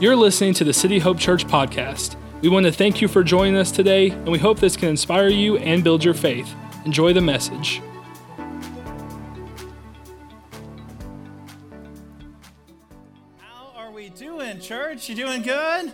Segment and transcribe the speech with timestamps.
[0.00, 2.14] You're listening to the City Hope Church podcast.
[2.40, 5.26] We want to thank you for joining us today, and we hope this can inspire
[5.26, 6.54] you and build your faith.
[6.84, 7.82] Enjoy the message.
[13.38, 15.08] How are we doing, church?
[15.08, 15.92] You doing good?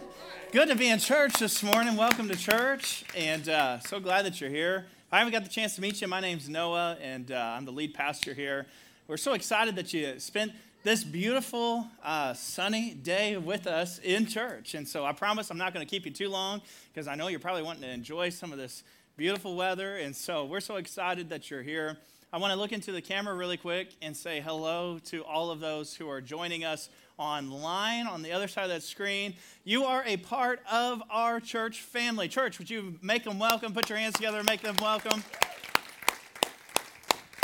[0.52, 1.96] Good to be in church this morning.
[1.96, 4.84] Welcome to church, and uh, so glad that you're here.
[5.06, 6.08] If I haven't got the chance to meet you.
[6.08, 8.66] My name's Noah, and uh, I'm the lead pastor here.
[9.08, 10.52] We're so excited that you spent
[10.84, 14.74] this beautiful uh, sunny day with us in church.
[14.74, 16.60] And so I promise I'm not going to keep you too long
[16.92, 18.84] because I know you're probably wanting to enjoy some of this
[19.16, 19.96] beautiful weather.
[19.96, 21.96] And so we're so excited that you're here.
[22.34, 25.58] I want to look into the camera really quick and say hello to all of
[25.58, 29.36] those who are joining us online on the other side of that screen.
[29.64, 32.28] You are a part of our church family.
[32.28, 33.72] Church, would you make them welcome?
[33.72, 35.24] Put your hands together and make them welcome.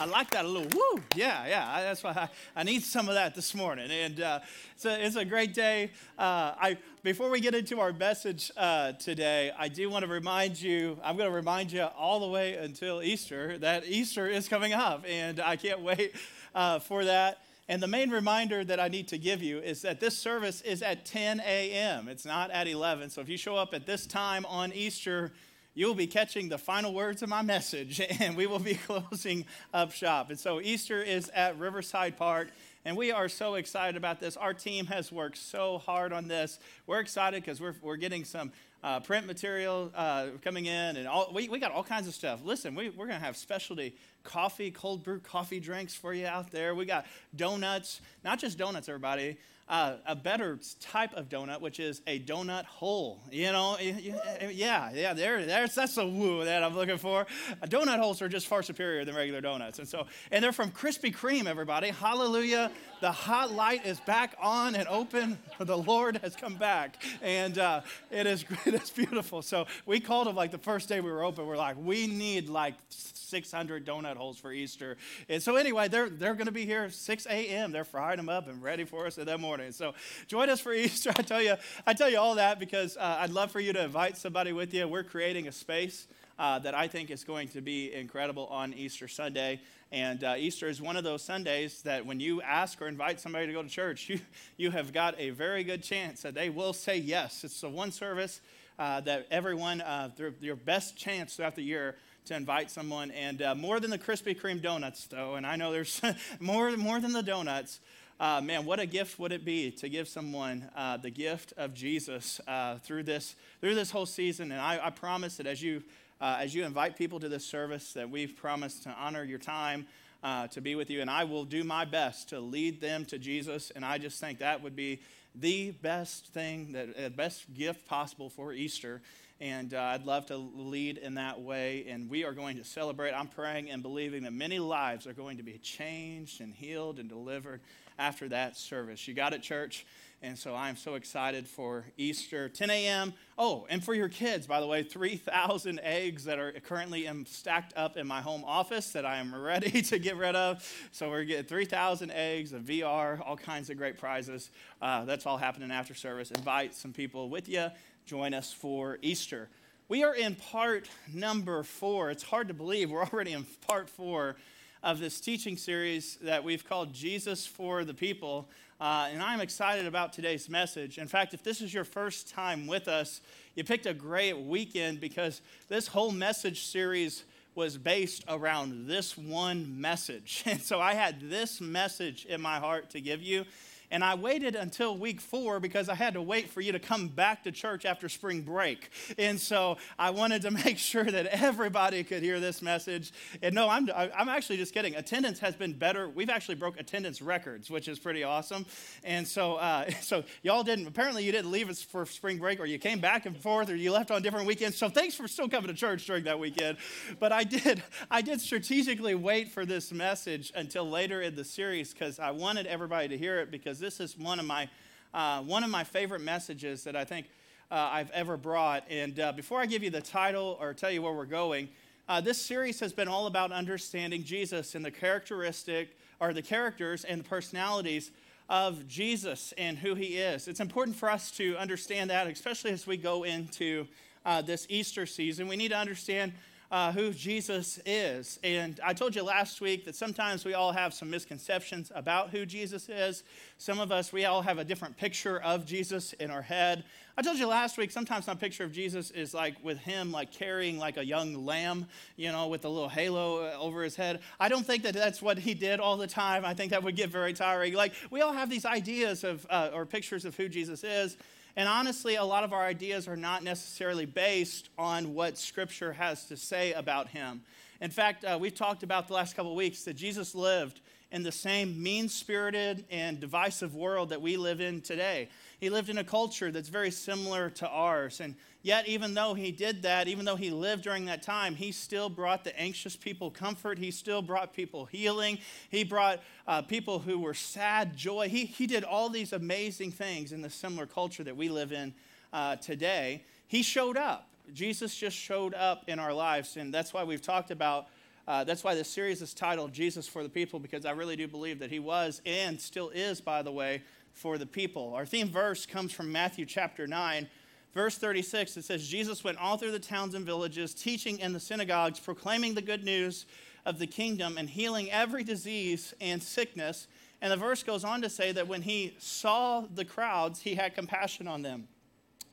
[0.01, 1.03] I like that a little woo.
[1.15, 1.83] Yeah, yeah.
[1.83, 3.91] That's why I, I need some of that this morning.
[3.91, 4.41] And uh,
[4.75, 5.91] it's, a, it's a great day.
[6.19, 10.59] Uh, I before we get into our message uh, today, I do want to remind
[10.59, 10.99] you.
[11.05, 15.05] I'm going to remind you all the way until Easter that Easter is coming up,
[15.07, 16.15] and I can't wait
[16.55, 17.43] uh, for that.
[17.69, 20.81] And the main reminder that I need to give you is that this service is
[20.81, 22.09] at 10 a.m.
[22.09, 23.11] It's not at 11.
[23.11, 25.33] So if you show up at this time on Easter
[25.75, 29.93] you'll be catching the final words of my message, and we will be closing up
[29.93, 30.31] shop.
[30.31, 32.49] And so Easter is at Riverside Park.
[32.83, 34.39] And we are so excited about this.
[34.39, 36.59] Our team has worked so hard on this.
[36.87, 41.31] We're excited because we're, we're getting some uh, print material uh, coming in, and all,
[41.35, 42.41] we, we got all kinds of stuff.
[42.43, 46.51] Listen, we, we're going to have specialty coffee, cold brew coffee drinks for you out
[46.51, 46.75] there.
[46.75, 47.05] We got
[47.37, 49.37] donuts, not just donuts, everybody
[49.71, 53.21] uh, a better type of donut, which is a donut hole.
[53.31, 57.25] You know, yeah, yeah, there, there's, that's the woo that I'm looking for.
[57.63, 59.79] donut holes are just far superior than regular donuts.
[59.79, 61.89] And so, and they're from Krispy Kreme, everybody.
[61.89, 62.73] Hallelujah.
[63.01, 65.39] The hot light is back on and open.
[65.61, 67.03] The Lord has come back.
[67.21, 69.43] And uh, it is it is beautiful.
[69.43, 71.47] So we called them like the first day we were open.
[71.47, 74.97] We're like, we need like 600 donut holes for Easter.
[75.29, 77.73] And so, anyway, they're, they're going to be here 6 a.m.
[77.73, 79.60] They're frying them up and ready for us in that morning.
[79.71, 79.95] So,
[80.27, 81.13] join us for Easter.
[81.17, 81.57] I tell you,
[81.87, 84.73] I tell you all that because uh, I'd love for you to invite somebody with
[84.73, 84.89] you.
[84.89, 86.07] We're creating a space.
[86.39, 89.61] Uh, that I think is going to be incredible on Easter Sunday.
[89.93, 93.47] And uh, Easter is one of those Sundays that when you ask or invite somebody
[93.47, 94.21] to go to church, you,
[94.57, 97.45] you have got a very good chance that they will say yes.
[97.45, 98.41] It's the one service
[98.79, 100.09] uh, that everyone, uh,
[100.41, 103.11] your best chance throughout the year to invite someone.
[103.11, 106.01] And uh, more than the Krispy Kreme donuts, though, and I know there's
[106.41, 107.81] more, more than the donuts.
[108.21, 111.73] Uh, man, what a gift would it be to give someone uh, the gift of
[111.73, 114.53] Jesus uh, through this through this whole season?
[114.53, 115.83] And I, I promise that as you
[116.21, 119.87] uh, as you invite people to this service, that we've promised to honor your time.
[120.23, 123.19] Uh, to be with you, and I will do my best to lead them to
[123.19, 123.73] Jesus.
[123.75, 125.01] And I just think that would be
[125.35, 129.01] the best thing, that uh, best gift possible for Easter
[129.41, 131.87] and uh, I'd love to lead in that way.
[131.89, 133.13] And we are going to celebrate.
[133.13, 137.09] I'm praying and believing that many lives are going to be changed and healed and
[137.09, 137.61] delivered
[137.99, 139.09] after that service.
[139.09, 139.87] You got it, church?
[140.23, 143.15] And so I'm so excited for Easter, 10 a.m.
[143.39, 147.97] Oh, and for your kids, by the way, 3,000 eggs that are currently stacked up
[147.97, 150.63] in my home office that I am ready to get rid of.
[150.93, 154.51] So we're getting 3,000 eggs, a VR, all kinds of great prizes.
[154.83, 156.31] Uh, that's all happening after service.
[156.31, 157.69] Invite some people with you
[158.11, 159.49] join us for Easter.
[159.89, 162.11] We are in part number four.
[162.11, 164.35] It's hard to believe we're already in part four
[164.83, 168.49] of this teaching series that we've called Jesus for the People.
[168.81, 170.99] Uh, and I'm excited about today's message.
[170.99, 173.21] In fact, if this is your first time with us,
[173.55, 177.23] you picked a great weekend because this whole message series
[177.55, 180.43] was based around this one message.
[180.47, 183.45] And so I had this message in my heart to give you.
[183.91, 187.09] And I waited until week four because I had to wait for you to come
[187.09, 188.91] back to church after spring break.
[189.19, 193.13] And so I wanted to make sure that everybody could hear this message.
[193.43, 194.95] And no, I'm, I'm actually just kidding.
[194.95, 196.09] Attendance has been better.
[196.09, 198.67] We've actually broke attendance records, which is pretty awesome.
[199.03, 202.67] And so, uh, so y'all didn't, apparently you didn't leave us for spring break or
[202.67, 204.77] you came back and forth or you left on different weekends.
[204.77, 206.79] So thanks for still coming to church during that weekend.
[207.19, 211.93] But I did, I did strategically wait for this message until later in the series
[211.93, 214.69] because I wanted everybody to hear it because this is one of my,
[215.15, 217.27] uh, one of my favorite messages that I think
[217.71, 218.85] uh, I've ever brought.
[218.91, 221.69] And uh, before I give you the title or tell you where we're going,
[222.09, 227.05] uh, this series has been all about understanding Jesus and the characteristic or the characters
[227.05, 228.11] and the personalities
[228.49, 230.49] of Jesus and who he is.
[230.49, 233.87] It's important for us to understand that, especially as we go into
[234.27, 235.49] uh, this Easter season.
[235.49, 236.33] We need to understand
[236.71, 238.39] uh, who Jesus is.
[238.45, 242.47] And I told you last week that sometimes we all have some misconceptions about who
[242.47, 243.25] Jesus is.
[243.59, 246.85] Some of us, we all have a different picture of Jesus in our head.
[247.19, 250.33] I told you last week, sometimes my picture of Jesus is like with him, like
[250.33, 251.87] carrying like a young lamb,
[252.17, 254.21] you know, with a little halo uh, over his head.
[254.39, 256.45] I don't think that that's what he did all the time.
[256.45, 257.75] I think that would get very tiring.
[257.75, 261.17] Like, we all have these ideas of, uh, or pictures of who Jesus is.
[261.61, 266.25] And honestly, a lot of our ideas are not necessarily based on what Scripture has
[266.29, 267.43] to say about him.
[267.83, 270.81] In fact, uh, we've talked about the last couple of weeks that Jesus lived
[271.13, 275.29] in the same mean spirited and divisive world that we live in today.
[275.61, 278.21] He lived in a culture that's very similar to ours.
[278.21, 281.71] And yet, even though he did that, even though he lived during that time, he
[281.71, 283.79] still brought the anxious people comfort.
[283.79, 285.39] He still brought people healing.
[285.71, 288.31] He brought uh, people who were sad joy.
[288.31, 291.93] He, he did all these amazing things in the similar culture that we live in
[292.33, 293.25] uh, today.
[293.47, 294.29] He showed up.
[294.55, 296.57] Jesus just showed up in our lives.
[296.57, 297.87] And that's why we've talked about
[298.31, 301.27] uh, that's why this series is titled Jesus for the People, because I really do
[301.27, 304.95] believe that he was and still is, by the way, for the people.
[304.95, 307.29] Our theme verse comes from Matthew chapter 9,
[307.75, 308.57] verse 36.
[308.57, 312.55] It says, Jesus went all through the towns and villages, teaching in the synagogues, proclaiming
[312.55, 313.27] the good news
[313.67, 316.89] of the kingdom, and healing every disease and sickness.
[317.23, 320.75] And the verse goes on to say that when he saw the crowds, he had
[320.75, 321.69] compassion on them.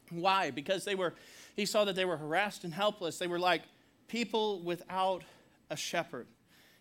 [0.09, 0.51] Why?
[0.51, 1.13] Because they were,
[1.55, 3.17] he saw that they were harassed and helpless.
[3.17, 3.63] They were like
[4.07, 5.23] people without
[5.69, 6.27] a shepherd.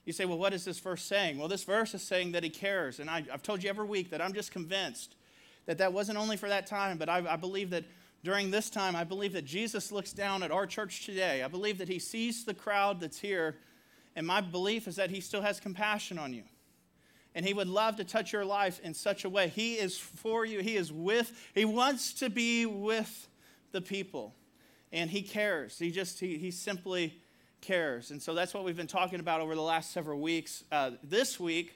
[0.06, 1.36] You say, well, what is this verse saying?
[1.36, 3.00] Well, this verse is saying that he cares.
[3.00, 5.16] And I, have told you every week that I'm just convinced
[5.66, 7.84] that that wasn't only for that time, but I, I believe that
[8.22, 11.42] during this time, I believe that Jesus looks down at our church today.
[11.42, 13.56] I believe that he sees the crowd that's here.
[14.14, 16.44] And my belief is that he still has compassion on you.
[17.34, 19.48] And he would love to touch your life in such a way.
[19.48, 23.28] He is for you, he is with, he wants to be with
[23.72, 24.34] the people.
[24.92, 25.78] And he cares.
[25.78, 27.20] He just, he, he simply
[27.66, 28.12] cares.
[28.12, 30.62] And so that's what we've been talking about over the last several weeks.
[30.70, 31.74] Uh, this week,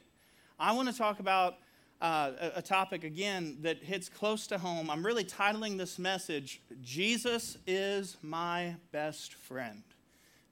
[0.59, 1.57] I want to talk about
[2.01, 4.89] uh, a, topic again that hits close to home.
[4.89, 9.83] I'm really titling this message, Jesus is my best friend.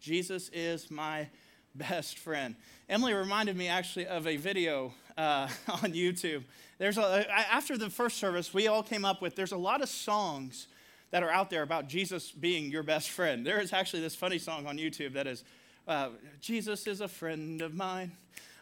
[0.00, 1.28] Jesus is my
[1.74, 2.56] best friend.
[2.88, 6.42] Emily reminded me actually of a video uh, on YouTube.
[6.78, 9.88] There's a, after the first service, we all came up with there's a lot of
[9.88, 10.66] songs
[11.10, 13.46] that are out there about Jesus being your best friend.
[13.46, 15.44] There is actually this funny song on YouTube that is,
[15.86, 16.10] uh,
[16.40, 18.12] Jesus is a friend of mine.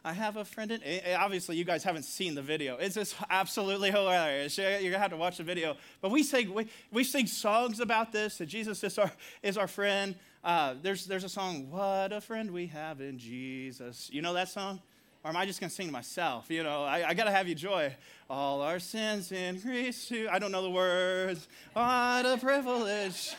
[0.07, 0.81] I have a friend in.
[1.17, 2.77] Obviously, you guys haven't seen the video.
[2.77, 4.57] It's just absolutely hilarious.
[4.57, 5.77] You're gonna have to watch the video.
[6.01, 9.11] But we sing we, we sing songs about this that Jesus is our
[9.43, 10.15] is our friend.
[10.45, 14.49] Uh, there's there's a song, "What a Friend We Have in Jesus." You know that
[14.49, 14.81] song?
[15.27, 16.49] Or am I just going to sing to myself?
[16.51, 17.93] You know, I, I got to have you joy.
[18.31, 21.49] All our sins increase to, I don't know the words.
[21.73, 23.35] What a privilege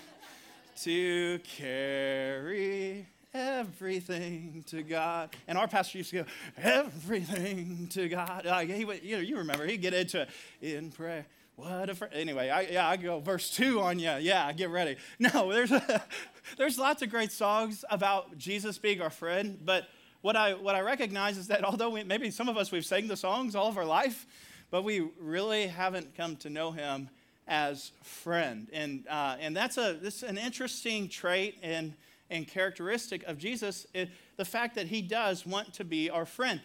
[0.82, 5.34] to carry everything to God.
[5.48, 6.26] And our pastor used to go,
[6.58, 8.44] everything to God.
[8.44, 10.30] Like he would, you know, you remember, he'd get into it
[10.74, 11.26] in prayer.
[11.56, 12.06] What a fr-.
[12.12, 14.12] anyway, I, yeah, I go verse two on you.
[14.20, 14.98] Yeah, get ready.
[15.20, 16.04] No, there's a,
[16.58, 19.88] there's lots of great songs about Jesus being our friend, but
[20.28, 23.08] what I, what I recognize is that although we, maybe some of us, we've sang
[23.08, 24.26] the songs all of our life,
[24.70, 27.08] but we really haven't come to know him
[27.48, 28.68] as friend.
[28.74, 31.94] And, uh, and that's a, this an interesting trait and,
[32.30, 36.60] and characteristic of Jesus, it, the fact that he does want to be our friend.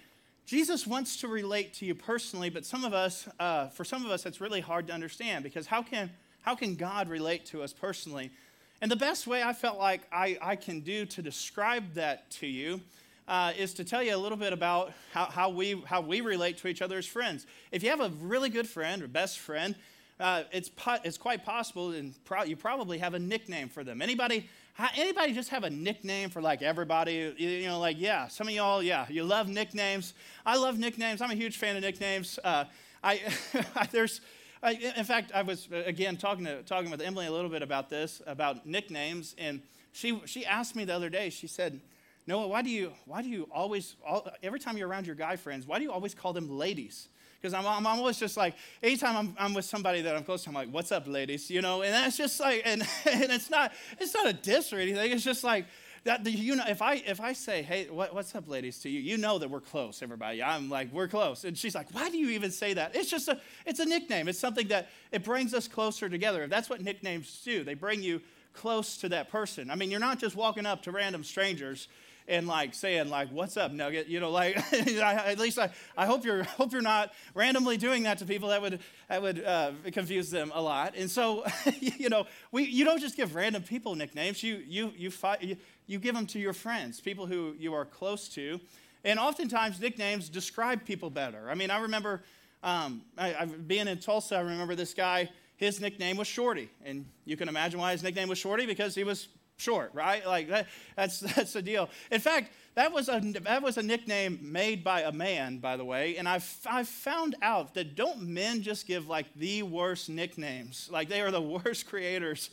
[0.44, 4.10] Jesus wants to relate to you personally, but some of us, uh, for some of
[4.10, 7.72] us, it's really hard to understand because how can, how can God relate to us
[7.72, 8.32] personally?
[8.80, 12.48] And the best way I felt like I, I can do to describe that to
[12.48, 12.80] you
[13.28, 16.58] uh, is to tell you a little bit about how, how, we, how we relate
[16.58, 17.46] to each other as friends.
[17.70, 19.74] If you have a really good friend or best friend,
[20.20, 24.02] uh, it's, po- it's quite possible, and pro- you probably have a nickname for them.
[24.02, 24.48] Anybody,
[24.96, 27.34] anybody just have a nickname for like everybody?
[27.36, 30.14] You, you know, like, yeah, some of y'all, yeah, you love nicknames.
[30.46, 31.20] I love nicknames.
[31.20, 32.38] I'm a huge fan of nicknames.
[32.44, 32.64] Uh,
[33.02, 33.20] I,
[33.90, 34.20] there's,
[34.62, 37.90] I, in fact, I was, again, talking, to, talking with Emily a little bit about
[37.90, 39.60] this, about nicknames, and
[39.92, 41.80] she, she asked me the other day, she said,
[42.26, 45.36] Noah, why do you, why do you always, all, every time you're around your guy
[45.36, 47.08] friends, why do you always call them ladies?
[47.40, 50.50] Because I'm, I'm always just like, anytime I'm, I'm with somebody that I'm close to,
[50.50, 51.50] I'm like, what's up, ladies?
[51.50, 54.78] You know, and that's just like, and, and it's not, it's not a diss or
[54.78, 55.10] anything.
[55.10, 55.66] It's just like,
[56.04, 59.00] that, you know, if I, if I say, hey, what, what's up, ladies, to you,
[59.00, 60.42] you know that we're close, everybody.
[60.42, 61.44] I'm like, we're close.
[61.44, 62.96] And she's like, why do you even say that?
[62.96, 64.26] It's just a, it's a nickname.
[64.26, 66.48] It's something that, it brings us closer together.
[66.48, 67.62] That's what nicknames do.
[67.62, 68.20] They bring you
[68.52, 69.70] close to that person.
[69.70, 71.88] I mean, you're not just walking up to random strangers
[72.28, 76.24] and like saying like, "What's up, Nugget?" You know, like at least I, I hope
[76.24, 78.48] you're hope you're not randomly doing that to people.
[78.48, 80.94] That would that would uh, confuse them a lot.
[80.96, 81.44] And so,
[81.80, 84.42] you know, we you don't just give random people nicknames.
[84.42, 85.10] You you you,
[85.40, 88.60] you you give them to your friends, people who you are close to,
[89.04, 91.50] and oftentimes nicknames describe people better.
[91.50, 92.22] I mean, I remember
[92.62, 94.36] um, I, I, being in Tulsa.
[94.36, 95.30] I remember this guy.
[95.56, 99.04] His nickname was Shorty, and you can imagine why his nickname was Shorty because he
[99.04, 100.26] was short, right?
[100.26, 100.66] Like that,
[100.96, 101.88] that's that's the deal.
[102.10, 105.84] In fact, that was a that was a nickname made by a man, by the
[105.84, 106.16] way.
[106.16, 110.88] And I've I've found out that don't men just give like the worst nicknames?
[110.90, 112.50] Like they are the worst creators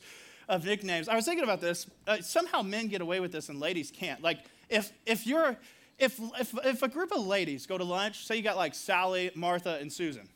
[0.48, 1.08] of nicknames.
[1.08, 1.88] I was thinking about this.
[2.08, 4.22] Uh, somehow men get away with this and ladies can't.
[4.22, 4.40] Like
[4.70, 5.58] if if you're
[6.00, 9.32] if, if, if a group of ladies go to lunch, say you got like Sally,
[9.36, 10.30] Martha, and Susan,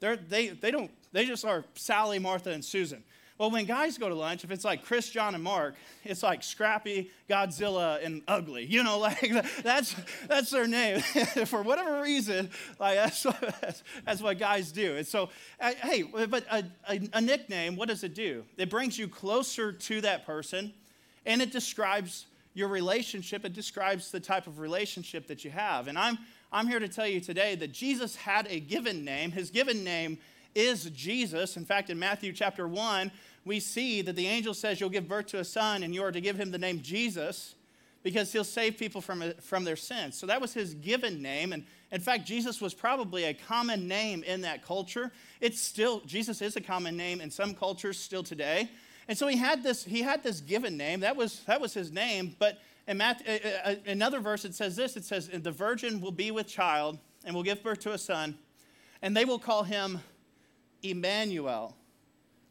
[0.00, 3.04] they're, they, they don't, they just are Sally, Martha, and Susan.
[3.38, 5.74] Well, when guys go to lunch, if it's like Chris, John, and Mark,
[6.04, 8.64] it's like Scrappy, Godzilla, and Ugly.
[8.64, 9.30] You know, like
[9.62, 9.94] that's
[10.26, 11.00] that's their name
[11.46, 12.48] for whatever reason.
[12.80, 14.96] Like that's what, that's, what guys do.
[14.96, 15.28] And so,
[15.60, 18.44] uh, hey, but a, a, a nickname, what does it do?
[18.56, 20.72] It brings you closer to that person,
[21.26, 23.44] and it describes your relationship.
[23.44, 25.88] It describes the type of relationship that you have.
[25.88, 26.18] And I'm
[26.52, 29.32] I'm here to tell you today that Jesus had a given name.
[29.32, 30.16] His given name
[30.56, 31.56] is Jesus.
[31.56, 33.12] In fact, in Matthew chapter 1,
[33.44, 36.10] we see that the angel says, You'll give birth to a son, and you are
[36.10, 37.54] to give him the name Jesus
[38.02, 40.16] because he'll save people from, from their sins.
[40.16, 41.52] So that was his given name.
[41.52, 45.10] And in fact, Jesus was probably a common name in that culture.
[45.40, 48.70] It's still, Jesus is a common name in some cultures still today.
[49.08, 51.00] And so he had this, he had this given name.
[51.00, 52.36] That was, that was his name.
[52.38, 56.00] But in Matthew, uh, uh, uh, another verse, it says this it says, The virgin
[56.00, 58.38] will be with child and will give birth to a son,
[59.02, 60.00] and they will call him
[60.90, 61.76] Emmanuel,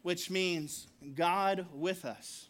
[0.02, 2.48] which means God with us.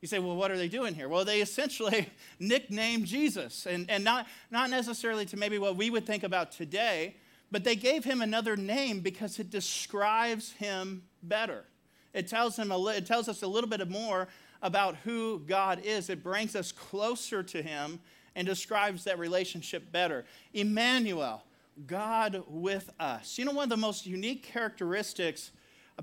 [0.00, 1.08] You say, well, what are they doing here?
[1.08, 2.08] Well, they essentially
[2.40, 7.16] nicknamed Jesus, and, and not, not necessarily to maybe what we would think about today,
[7.52, 11.64] but they gave him another name because it describes him better.
[12.12, 14.28] It tells, him a, it tells us a little bit more
[14.60, 16.10] about who God is.
[16.10, 18.00] It brings us closer to him
[18.34, 20.24] and describes that relationship better.
[20.52, 21.42] Emmanuel,
[21.86, 23.38] God with us.
[23.38, 25.52] You know, one of the most unique characteristics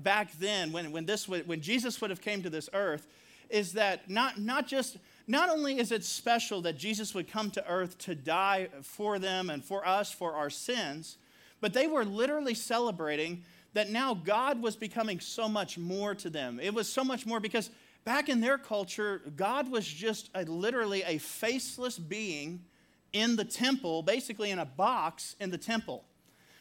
[0.02, 3.06] back then, when, when, this, when Jesus would have came to this earth,
[3.48, 7.68] is that not, not just, not only is it special that Jesus would come to
[7.68, 11.16] earth to die for them and for us for our sins,
[11.60, 16.58] but they were literally celebrating that now God was becoming so much more to them.
[16.60, 17.70] It was so much more because
[18.04, 22.64] back in their culture, God was just a, literally a faceless being
[23.12, 26.04] in the temple, basically in a box in the temple.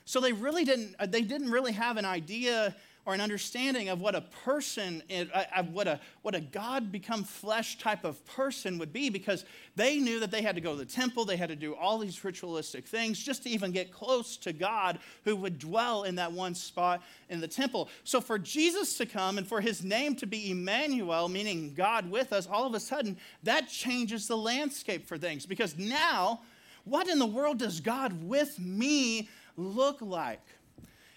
[0.06, 2.75] So they really didn't, uh, they didn't really have an idea
[3.09, 5.01] or an understanding of what a person,
[5.33, 9.97] uh, what a, what a God become flesh type of person would be because they
[9.97, 12.23] knew that they had to go to the temple, they had to do all these
[12.23, 16.53] ritualistic things just to even get close to God who would dwell in that one
[16.53, 17.89] spot in the temple.
[18.03, 22.31] So for Jesus to come and for his name to be Emmanuel, meaning God with
[22.31, 26.41] us, all of a sudden that changes the landscape for things because now,
[26.85, 30.45] what in the world does God with me look like?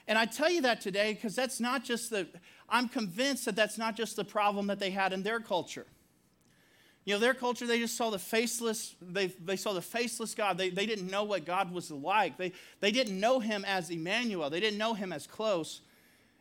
[0.08, 2.26] And I tell you that today because that's not just the,
[2.68, 5.86] I'm convinced that that's not just the problem that they had in their culture.
[7.04, 10.56] You know, their culture, they just saw the faceless, they, they saw the faceless God.
[10.56, 12.36] They, they didn't know what God was like.
[12.36, 14.50] They, they didn't know him as Emmanuel.
[14.50, 15.80] They didn't know him as close.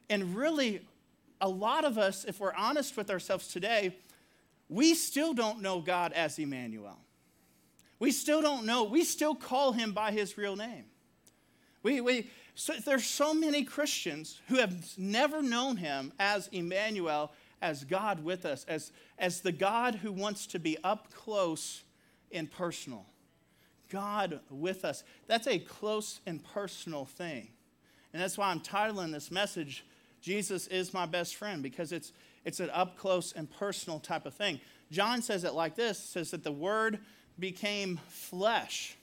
[0.10, 0.82] And really,
[1.39, 3.96] a lot of us, if we're honest with ourselves today,
[4.70, 6.98] we still don't know God as Emmanuel.
[7.98, 8.84] We still don't know.
[8.84, 10.86] We still call him by his real name.
[11.84, 12.30] We, we,
[12.62, 18.46] so there's so many Christians who have never known him as Emmanuel, as God with
[18.46, 21.82] us, as, as the God who wants to be up close
[22.32, 23.08] and personal.
[23.89, 25.03] God with us.
[25.25, 27.48] That's a close and personal thing.
[28.13, 29.84] And that's why I'm titling this message,
[30.22, 32.13] Jesus is my best friend, because it's,
[32.46, 34.62] it's an up close and personal type of thing.
[34.91, 37.00] John says it like this says that the word
[37.39, 38.98] became flesh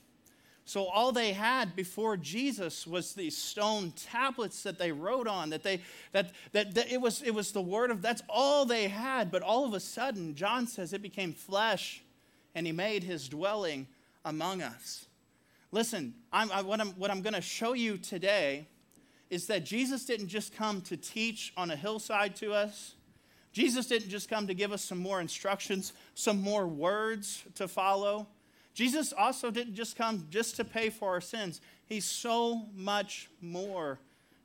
[0.69, 5.63] so all they had before Jesus was these stone tablets that they wrote on, that
[5.63, 9.31] they that, that, that it was it was the word of that's all they had.
[9.31, 12.03] But all of a sudden, John says it became flesh,
[12.53, 13.87] and he made his dwelling
[14.23, 15.07] among us.
[15.71, 18.67] Listen, I'm, I, what I'm, what I'm going to show you today
[19.31, 22.93] is that Jesus didn't just come to teach on a hillside to us.
[23.53, 28.27] Jesus didn't just come to give us some more instructions, some more words to follow.
[28.79, 33.99] Jesus also didn't just come just to pay for our sins, He's so much more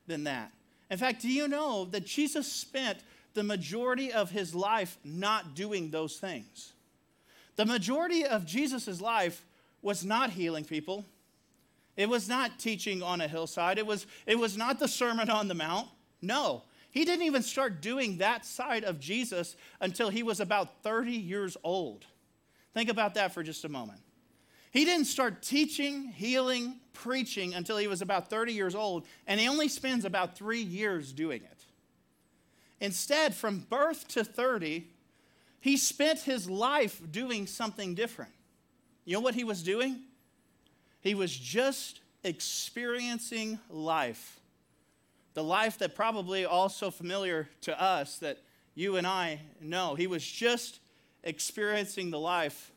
[0.07, 0.51] than that.
[0.91, 2.99] In fact, do you know that Jesus spent
[3.33, 6.73] the majority of his life not doing those things?
[7.55, 9.45] The majority of Jesus' life
[9.81, 11.05] was not healing people.
[11.95, 13.77] It was not teaching on a hillside.
[13.77, 15.87] It was, it was not the Sermon on the Mount.
[16.21, 16.63] No.
[16.91, 21.55] He didn't even start doing that side of Jesus until he was about 30 years
[21.63, 22.05] old.
[22.73, 24.01] Think about that for just a moment.
[24.75, 29.47] He didn't start teaching, healing, preaching until he was about 30 years old, and he
[29.47, 31.63] only spends about three years doing it.
[32.81, 34.85] Instead, from birth to 30,
[35.61, 38.33] he spent his life doing something different.
[39.05, 40.01] You know what he was doing?
[40.99, 44.41] He was just experiencing life.
[45.35, 48.39] The life that probably also familiar to us that
[48.73, 49.95] you and I know.
[49.95, 50.81] He was just
[51.23, 52.73] experiencing the life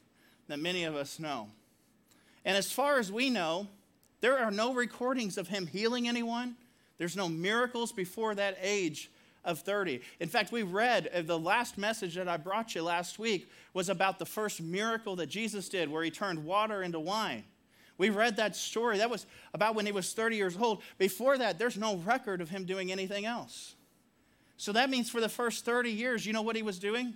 [0.46, 1.48] that many of us know.
[2.48, 3.68] And as far as we know,
[4.22, 6.56] there are no recordings of him healing anyone.
[6.96, 9.10] There's no miracles before that age
[9.44, 10.00] of 30.
[10.18, 13.90] In fact, we read uh, the last message that I brought you last week was
[13.90, 17.44] about the first miracle that Jesus did where he turned water into wine.
[17.98, 18.96] We read that story.
[18.96, 20.80] That was about when he was 30 years old.
[20.96, 23.74] Before that, there's no record of him doing anything else.
[24.56, 27.12] So that means for the first 30 years, you know what he was doing?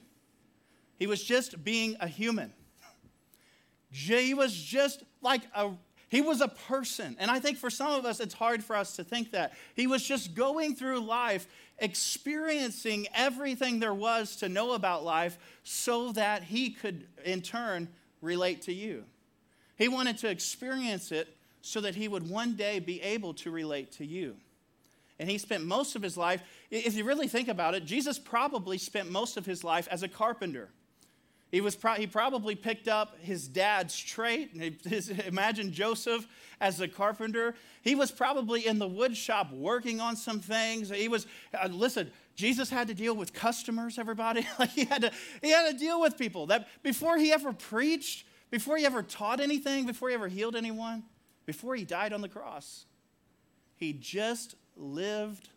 [0.98, 2.52] He was just being a human.
[3.90, 5.70] He was just like a
[6.12, 7.16] he was a person.
[7.18, 9.54] And I think for some of us, it's hard for us to think that.
[9.74, 11.46] He was just going through life,
[11.78, 17.88] experiencing everything there was to know about life so that he could, in turn,
[18.20, 19.04] relate to you.
[19.78, 23.92] He wanted to experience it so that he would one day be able to relate
[23.92, 24.36] to you.
[25.18, 28.76] And he spent most of his life, if you really think about it, Jesus probably
[28.76, 30.68] spent most of his life as a carpenter.
[31.52, 34.56] He, was pro- he probably picked up his dad's trait.
[35.26, 36.26] Imagine Joseph
[36.62, 37.54] as a carpenter.
[37.82, 40.88] He was probably in the wood shop working on some things.
[40.88, 44.46] He was, uh, listen, Jesus had to deal with customers, everybody.
[44.58, 46.46] like he, had to, he had to deal with people.
[46.46, 51.02] That before he ever preached, before he ever taught anything, before he ever healed anyone,
[51.44, 52.86] before he died on the cross,
[53.76, 55.50] he just lived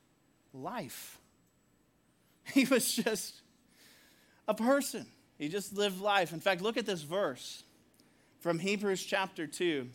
[0.53, 1.19] life.
[2.53, 3.41] He was just
[4.47, 5.07] a person.
[5.37, 6.33] He just lived life.
[6.33, 7.63] In fact, look at this verse
[8.39, 9.87] from Hebrews chapter 2.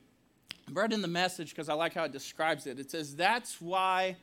[0.69, 2.79] I brought in the message because I like how it describes it.
[2.79, 4.17] It says, That's why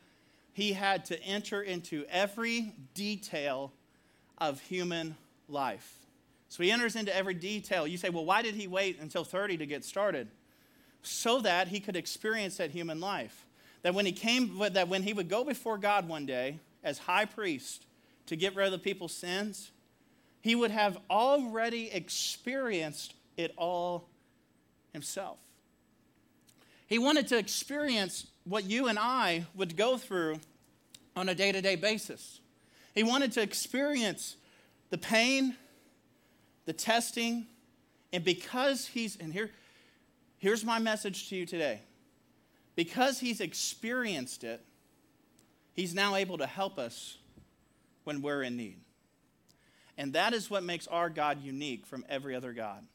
[0.54, 3.72] he had to enter into every detail
[4.38, 5.16] of human
[5.50, 5.98] life.
[6.50, 7.88] So he enters into every detail.
[7.88, 10.28] You say, Well, why did he wait until 30 to get started?
[11.02, 13.46] So that he could experience that human life.
[13.82, 17.26] That when he came, that when he would go before God one day as high
[17.26, 17.86] priest
[18.28, 19.72] to get rid of the people's sins,
[20.48, 24.08] he would have already experienced it all
[24.94, 25.38] himself.
[26.88, 30.40] He wanted to experience what you and I would go through
[31.18, 32.40] on a day to day basis.
[32.96, 34.38] He wanted to experience
[34.90, 35.54] the pain,
[36.64, 37.48] the testing,
[38.14, 39.52] and because he's, and here,
[40.38, 41.82] here's my message to you today.
[42.78, 44.64] Because he's experienced it,
[45.74, 47.18] he's now able to help us
[48.06, 48.78] when we're in need.
[49.98, 52.86] And that is what makes our God unique from every other God.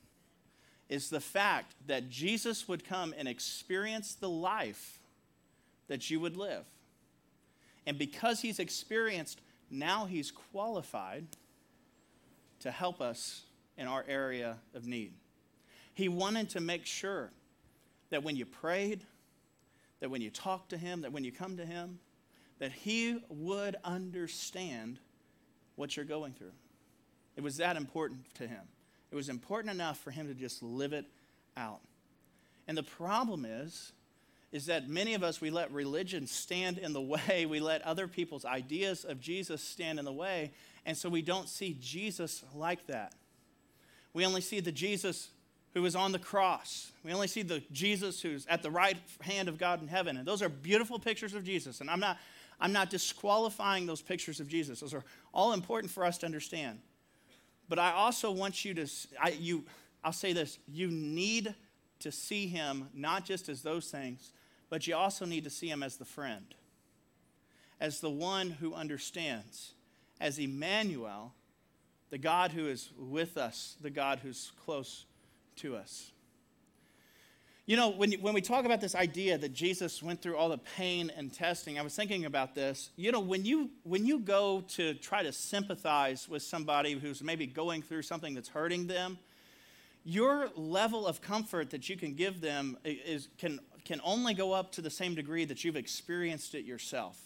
[0.88, 5.01] Is the fact that Jesus would come and experience the life
[5.88, 6.65] that you would live.
[7.87, 11.27] And because he's experienced, now he's qualified
[12.61, 13.43] to help us
[13.77, 15.15] in our area of need.
[15.95, 17.31] He wanted to make sure
[18.11, 19.03] that when you prayed,
[20.01, 21.99] that when you talked to him, that when you come to him,
[22.59, 24.99] that he would understand
[25.75, 26.53] what you're going through.
[27.37, 28.62] It was that important to him.
[29.11, 31.07] It was important enough for him to just live it
[31.57, 31.81] out.
[32.66, 33.92] And the problem is,
[34.53, 37.47] is that many of us, we let religion stand in the way.
[37.47, 40.53] We let other people's ideas of Jesus stand in the way.
[40.85, 43.14] And so we don't see Jesus like that.
[44.12, 45.31] We only see the Jesus
[45.75, 46.92] who was on the cross.
[47.03, 50.18] We only see the Jesus who's at the right hand of God in heaven.
[50.18, 51.81] And those are beautiful pictures of Jesus.
[51.81, 52.18] And I'm not,
[52.61, 54.81] I'm not disqualifying those pictures of Jesus.
[54.81, 56.79] Those are all important for us to understand.
[57.72, 58.87] But I also want you to,
[59.18, 59.64] I, you,
[60.04, 61.54] I'll say this you need
[62.00, 64.35] to see him not just as those things,
[64.68, 66.54] but you also need to see him as the friend,
[67.80, 69.72] as the one who understands,
[70.20, 71.32] as Emmanuel,
[72.11, 75.06] the God who is with us, the God who's close
[75.56, 76.12] to us.
[77.64, 80.59] You know, when, when we talk about this idea that Jesus went through all the
[80.59, 82.90] pain and testing, I was thinking about this.
[82.96, 87.46] You know, when you, when you go to try to sympathize with somebody who's maybe
[87.46, 89.16] going through something that's hurting them,
[90.03, 94.72] your level of comfort that you can give them is, can, can only go up
[94.72, 97.16] to the same degree that you've experienced it yourself.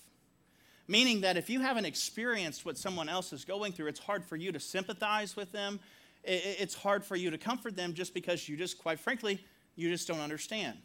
[0.86, 4.36] Meaning that if you haven't experienced what someone else is going through, it's hard for
[4.36, 5.80] you to sympathize with them
[6.26, 9.44] it's hard for you to comfort them just because you just, quite frankly,
[9.76, 10.78] you just don't understand.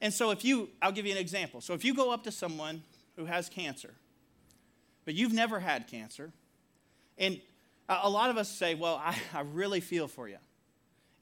[0.00, 1.60] And so, if you, I'll give you an example.
[1.60, 2.82] So, if you go up to someone
[3.16, 3.94] who has cancer,
[5.04, 6.32] but you've never had cancer,
[7.16, 7.40] and
[7.88, 10.38] a lot of us say, Well, I, I really feel for you.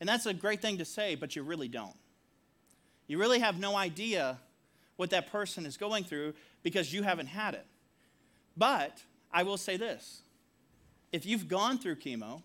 [0.00, 1.96] And that's a great thing to say, but you really don't.
[3.06, 4.38] You really have no idea
[4.96, 7.66] what that person is going through because you haven't had it.
[8.56, 10.22] But I will say this
[11.12, 12.42] if you've gone through chemo,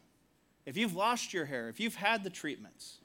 [0.65, 2.99] if you've lost your hair, if you've had the treatments,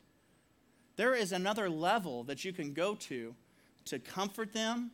[0.96, 3.34] there is another level that you can go to
[3.86, 4.90] to comfort them,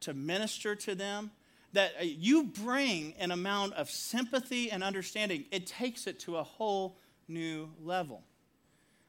[0.00, 1.30] to minister to them,
[1.72, 5.44] that uh, you bring an amount of sympathy and understanding.
[5.50, 8.22] It takes it to a whole new level.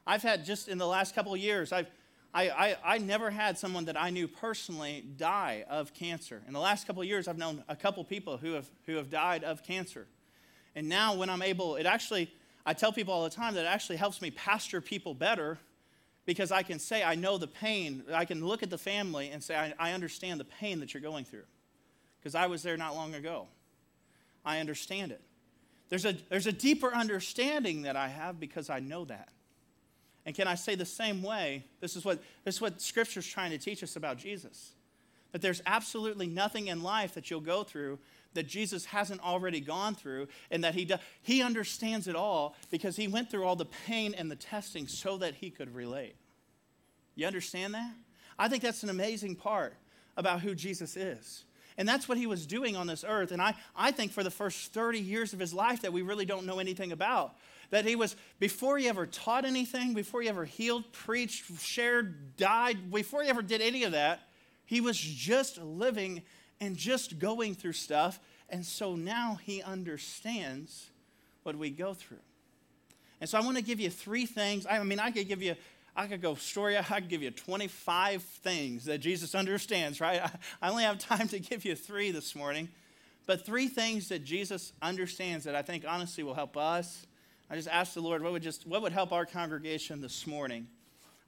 [0.05, 1.87] I've had just in the last couple of years, I've
[2.31, 6.43] I, I, I, never had someone that I knew personally die of cancer.
[6.45, 9.09] In the last couple of years, I've known a couple people who have, who have
[9.09, 10.05] died of cancer.
[10.75, 12.31] And now, when I'm able, it actually,
[12.67, 15.57] I tell people all the time that it actually helps me pastor people better
[16.29, 18.03] because I can say, I know the pain.
[18.13, 21.01] I can look at the family and say, I, I understand the pain that you're
[21.01, 21.45] going through
[22.19, 23.47] because I was there not long ago.
[24.45, 25.21] I understand it.
[25.89, 29.29] There's a, there's a deeper understanding that I have because I know that.
[30.23, 31.65] And can I say the same way?
[31.79, 34.73] This is what, this is what Scripture's trying to teach us about Jesus.
[35.31, 37.97] That there's absolutely nothing in life that you'll go through
[38.33, 42.95] that Jesus hasn't already gone through, and that he, do, he understands it all because
[42.95, 46.15] he went through all the pain and the testing so that he could relate.
[47.15, 47.91] You understand that?
[48.37, 49.75] I think that's an amazing part
[50.15, 51.43] about who Jesus is.
[51.77, 53.31] And that's what he was doing on this earth.
[53.31, 56.25] And I, I think for the first 30 years of his life that we really
[56.25, 57.35] don't know anything about.
[57.69, 62.91] That he was, before he ever taught anything, before he ever healed, preached, shared, died,
[62.91, 64.19] before he ever did any of that,
[64.65, 66.23] he was just living
[66.59, 68.19] and just going through stuff.
[68.49, 70.89] And so now he understands
[71.43, 72.17] what we go through.
[73.21, 74.65] And so I want to give you three things.
[74.69, 75.55] I mean, I could give you,
[75.95, 80.21] I could go story, I could give you 25 things that Jesus understands, right?
[80.61, 82.69] I only have time to give you three this morning.
[83.27, 87.05] But three things that Jesus understands that I think honestly will help us
[87.49, 90.67] I just asked the Lord, what would, just, what would help our congregation this morning?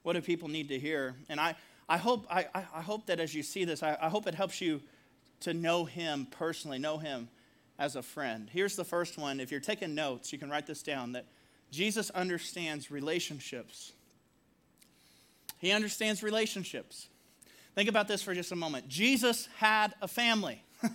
[0.04, 1.16] What do people need to hear?
[1.28, 1.56] And I,
[1.88, 4.60] I, hope, I, I hope that as you see this, I, I hope it helps
[4.60, 4.80] you
[5.40, 7.28] to know Him personally, know Him
[7.76, 8.48] as a friend.
[8.52, 9.40] Here's the first one.
[9.40, 11.26] If you're taking notes, you can write this down that
[11.72, 13.92] Jesus understands relationships.
[15.62, 17.06] He understands relationships.
[17.76, 18.88] Think about this for just a moment.
[18.88, 20.62] Jesus had a family.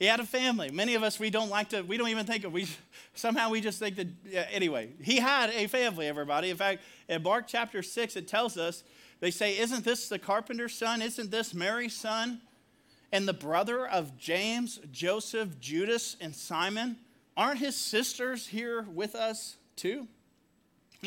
[0.00, 0.70] He had a family.
[0.72, 2.66] Many of us, we don't like to, we don't even think of, we,
[3.14, 6.50] somehow we just think that, yeah, anyway, he had a family, everybody.
[6.50, 8.82] In fact, in Mark chapter 6, it tells us,
[9.20, 11.00] they say, Isn't this the carpenter's son?
[11.00, 12.40] Isn't this Mary's son?
[13.12, 16.96] And the brother of James, Joseph, Judas, and Simon?
[17.36, 20.08] Aren't his sisters here with us too?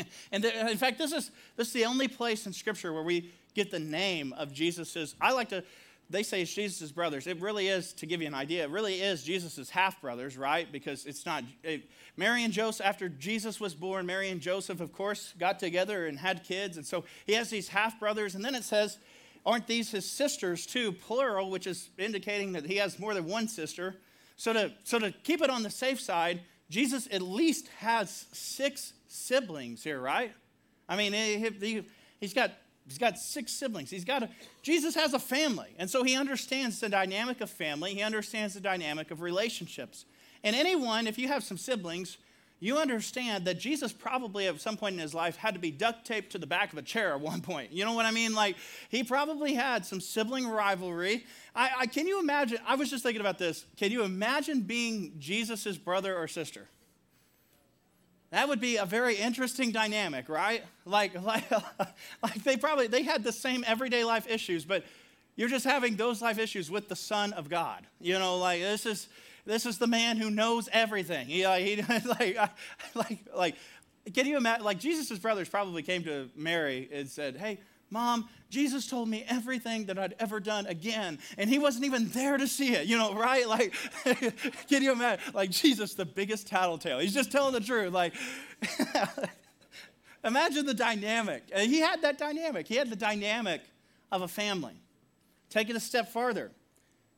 [0.32, 3.32] And the, in fact, this is, this is the only place in Scripture where we
[3.54, 5.16] get the name of Jesus's.
[5.20, 5.64] I like to
[6.10, 7.28] they say it's Jesus' brothers.
[7.28, 10.72] It really is, to give you an idea, it really is Jesus' half brothers, right?
[10.72, 11.44] Because it's not.
[11.64, 16.08] It, Mary and Joseph, after Jesus was born, Mary and Joseph, of course, got together
[16.08, 16.78] and had kids.
[16.78, 18.36] And so he has these half brothers.
[18.36, 18.98] And then it says,
[19.46, 23.48] aren't these his sisters too, plural, which is indicating that he has more than one
[23.48, 23.96] sister.
[24.36, 28.94] So to, so to keep it on the safe side, Jesus at least has six
[29.18, 30.34] siblings here, right?
[30.88, 31.84] I mean, he,
[32.20, 32.52] he's got
[32.88, 33.90] He's got six siblings.
[33.90, 34.30] He's got a,
[34.62, 35.68] Jesus has a family.
[35.78, 37.94] And so he understands the dynamic of family.
[37.94, 40.06] He understands the dynamic of relationships.
[40.44, 42.18] And anyone, if you have some siblings,
[42.60, 46.08] you understand that Jesus probably at some point in his life had to be duct
[46.08, 47.74] taped to the back of a chair at one point.
[47.74, 48.34] You know what I mean?
[48.34, 48.56] Like
[48.90, 51.26] he probably had some sibling rivalry.
[51.54, 52.60] I, I can you imagine?
[52.66, 53.66] I was just thinking about this.
[53.76, 56.70] Can you imagine being Jesus's brother or sister?
[58.32, 60.64] That would be a very interesting dynamic, right?
[60.86, 61.50] Like, like,
[62.22, 64.84] like they probably they had the same everyday life issues, but
[65.36, 67.86] you're just having those life issues with the Son of God.
[68.02, 69.08] You know, like this is
[69.46, 71.28] this is the man who knows everything.
[71.28, 72.38] He, he like,
[72.94, 73.56] like, like,
[74.14, 74.66] can you imagine?
[74.66, 77.60] Like Jesus' brothers probably came to Mary and said, "Hey,
[77.90, 82.38] Mom, Jesus told me everything that I'd ever done again, and he wasn't even there
[82.38, 83.46] to see it, you know, right?
[83.48, 83.74] Like,
[84.68, 85.34] can you imagine?
[85.34, 87.00] Like, Jesus, the biggest tattletale.
[87.00, 87.94] He's just telling the truth.
[87.94, 88.14] Like,
[90.24, 91.44] imagine the dynamic.
[91.56, 92.68] He had that dynamic.
[92.68, 93.62] He had the dynamic
[94.12, 94.82] of a family.
[95.50, 96.52] Take it a step further.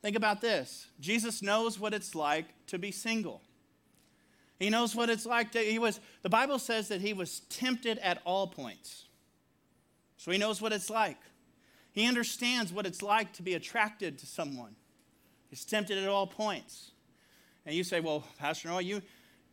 [0.02, 3.42] Think about this Jesus knows what it's like to be single.
[4.60, 7.98] He knows what it's like to, he was, the Bible says that he was tempted
[8.00, 9.06] at all points
[10.20, 11.18] so he knows what it's like.
[11.94, 14.76] He understands what it's like to be attracted to someone.
[15.50, 16.92] He's tempted at all points.
[17.66, 19.02] And you say, well, Pastor Noah, you,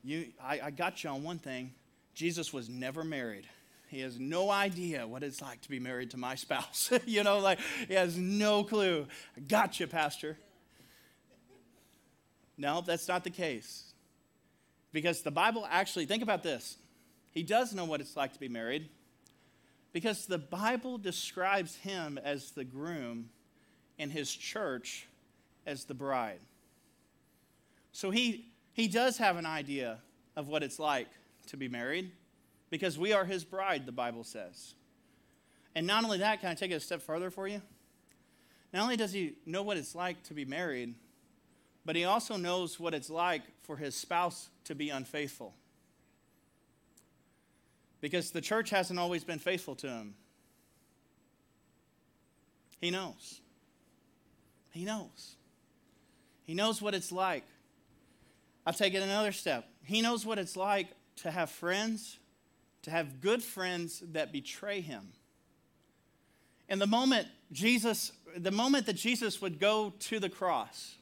[0.03, 1.73] you, I, I got you on one thing.
[2.15, 3.47] Jesus was never married.
[3.87, 6.91] He has no idea what it's like to be married to my spouse.
[7.07, 9.07] you know, like he has no clue.
[9.47, 10.37] Got you, Pastor.
[12.59, 13.93] No, that's not the case.
[14.93, 16.77] Because the Bible actually, think about this.
[17.31, 18.89] He does know what it's like to be married
[19.97, 23.31] because the Bible describes him as the groom
[23.99, 25.09] and his church
[25.65, 26.41] as the bride.
[27.93, 30.01] So he, he does have an idea
[30.37, 31.09] of what it's like
[31.47, 32.11] to be married
[32.69, 34.75] because we are his bride, the Bible says.
[35.75, 37.63] And not only that, can I take it a step further for you?
[38.75, 40.95] Not only does he know what it's like to be married,
[41.87, 45.55] but he also knows what it's like for his spouse to be unfaithful.
[48.01, 50.15] Because the church hasn't always been faithful to him.
[52.81, 53.41] He knows.
[54.71, 55.37] He knows.
[56.45, 57.45] He knows what it's like.
[58.67, 59.69] I'll take it another step.
[59.85, 62.19] He knows what it's like to have friends
[62.87, 65.09] to have good friends that betray him.
[66.69, 70.95] And the moment Jesus, the moment that Jesus would go to the cross,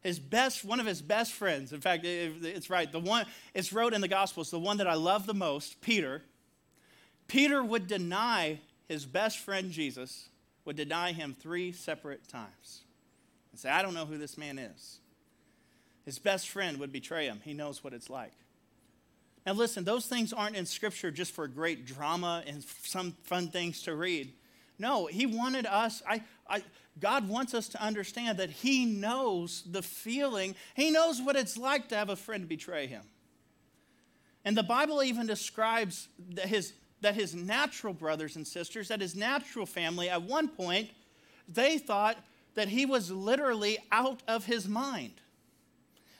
[0.00, 3.94] his best, one of his best friends, in fact, it's right, the one, it's wrote
[3.94, 6.22] in the Gospels, the one that I love the most, Peter,
[7.26, 10.28] Peter would deny his best friend Jesus,
[10.64, 12.82] would deny him three separate times
[13.52, 14.98] and say, I don't know who this man is.
[16.04, 17.40] His best friend would betray him.
[17.44, 18.32] He knows what it's like.
[19.44, 23.82] Now, listen, those things aren't in Scripture just for great drama and some fun things
[23.82, 24.32] to read.
[24.78, 26.62] No, He wanted us, I, I,
[27.00, 31.88] God wants us to understand that He knows the feeling, He knows what it's like
[31.88, 33.02] to have a friend betray Him.
[34.44, 39.14] And the Bible even describes that his, that his natural brothers and sisters, that his
[39.14, 40.88] natural family, at one point,
[41.48, 42.16] they thought
[42.54, 45.12] that he was literally out of his mind.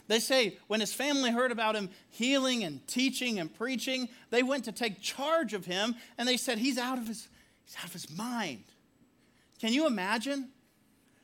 [0.08, 4.64] They say when his family heard about him healing and teaching and preaching, they went
[4.64, 7.28] to take charge of him and they said he's out of his,
[7.64, 8.64] he's out of his mind.
[9.58, 10.48] Can you imagine?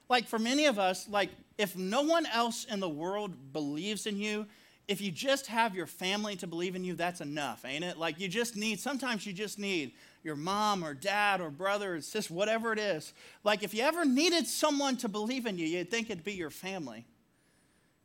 [0.09, 4.17] Like for many of us, like if no one else in the world believes in
[4.17, 4.47] you,
[4.87, 7.99] if you just have your family to believe in you, that's enough, ain't it?
[7.99, 12.01] Like you just need, sometimes you just need your mom or dad or brother or
[12.01, 13.13] sister, whatever it is.
[13.45, 16.51] Like if you ever needed someone to believe in you, you'd think it'd be your
[16.51, 17.07] family.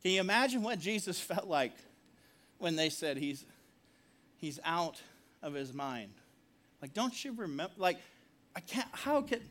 [0.02, 1.72] Can you imagine what Jesus felt like
[2.58, 3.44] when they said he's,
[4.36, 5.02] he's out
[5.42, 6.12] of his mind?
[6.80, 7.74] Like, don't you remember?
[7.76, 7.98] Like,
[8.56, 9.42] I can't, how could,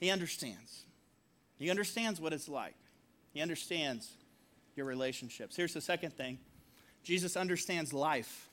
[0.00, 0.84] he understands.
[1.60, 2.74] He understands what it's like.
[3.34, 4.10] He understands
[4.74, 5.54] your relationships.
[5.54, 6.38] Here's the second thing
[7.04, 8.48] Jesus understands life.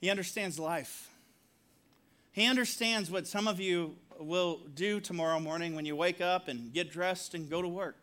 [0.00, 1.08] He understands life.
[2.32, 6.72] He understands what some of you will do tomorrow morning when you wake up and
[6.72, 7.96] get dressed and go to work.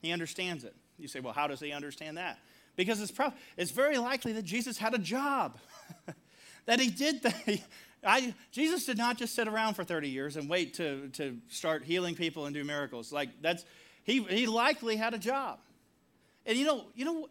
[0.00, 0.74] He understands it.
[0.98, 2.38] You say, well, how does he understand that?
[2.76, 3.12] Because it's,
[3.56, 5.58] it's very likely that Jesus had a job,
[6.66, 7.60] that he did that.
[8.04, 11.84] I, Jesus did not just sit around for 30 years and wait to, to start
[11.84, 13.12] healing people and do miracles.
[13.12, 13.64] Like that's,
[14.04, 15.60] he, he likely had a job.
[16.44, 17.28] And you know, you know,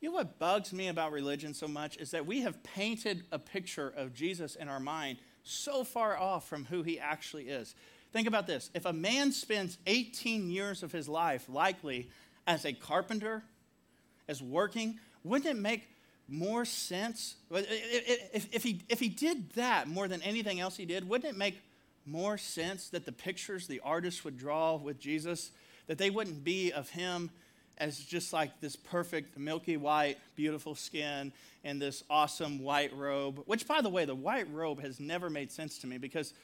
[0.00, 3.38] you know what bugs me about religion so much is that we have painted a
[3.38, 7.74] picture of Jesus in our mind so far off from who he actually is.
[8.12, 8.70] Think about this.
[8.74, 12.10] If a man spends 18 years of his life, likely
[12.46, 13.42] as a carpenter,
[14.28, 15.88] as working, wouldn't it make
[16.28, 17.36] more sense?
[17.50, 21.60] If, he, if he did that more than anything else he did, wouldn't it make
[22.06, 25.50] more sense that the pictures the artist would draw with Jesus,
[25.86, 27.30] that they wouldn't be of him
[27.78, 31.32] as just like this perfect milky white, beautiful skin
[31.64, 35.50] and this awesome white robe, which, by the way, the white robe has never made
[35.50, 36.34] sense to me because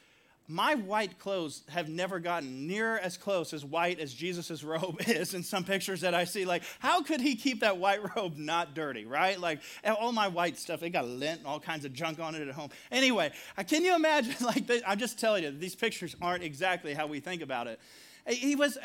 [0.51, 5.33] my white clothes have never gotten near as close as white as Jesus' robe is
[5.33, 6.45] in some pictures that I see.
[6.45, 9.39] Like, how could he keep that white robe not dirty, right?
[9.39, 12.47] Like, all my white stuff, it got lint and all kinds of junk on it
[12.47, 12.71] at home.
[12.91, 14.35] Anyway, uh, can you imagine?
[14.51, 17.79] Like, I'm just telling you, these pictures aren't exactly how we think about it.
[18.27, 18.77] He was,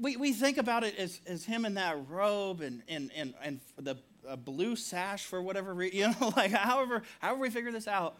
[0.00, 3.60] we, we think about it as, as him in that robe and, and, and, and
[3.76, 3.96] the
[4.44, 8.16] blue sash for whatever reason, you know, like however, however we figure this out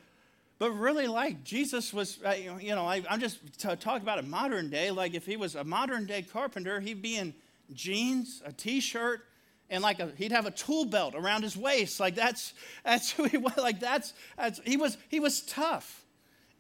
[0.62, 4.22] but really, like Jesus was, uh, you know, I, am just t- talking about a
[4.22, 4.92] modern day.
[4.92, 7.34] Like if he was a modern day carpenter, he'd be in
[7.72, 9.26] jeans, a t-shirt,
[9.70, 11.98] and like a, he'd have a tool belt around his waist.
[11.98, 13.56] Like that's that's who he was.
[13.56, 16.04] Like that's, that's he was he was tough.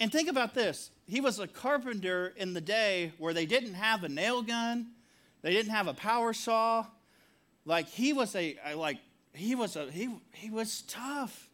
[0.00, 4.02] And think about this: he was a carpenter in the day where they didn't have
[4.02, 4.88] a nail gun,
[5.42, 6.86] they didn't have a power saw.
[7.64, 8.98] Like he was a like
[9.32, 11.48] he was a he he was tough.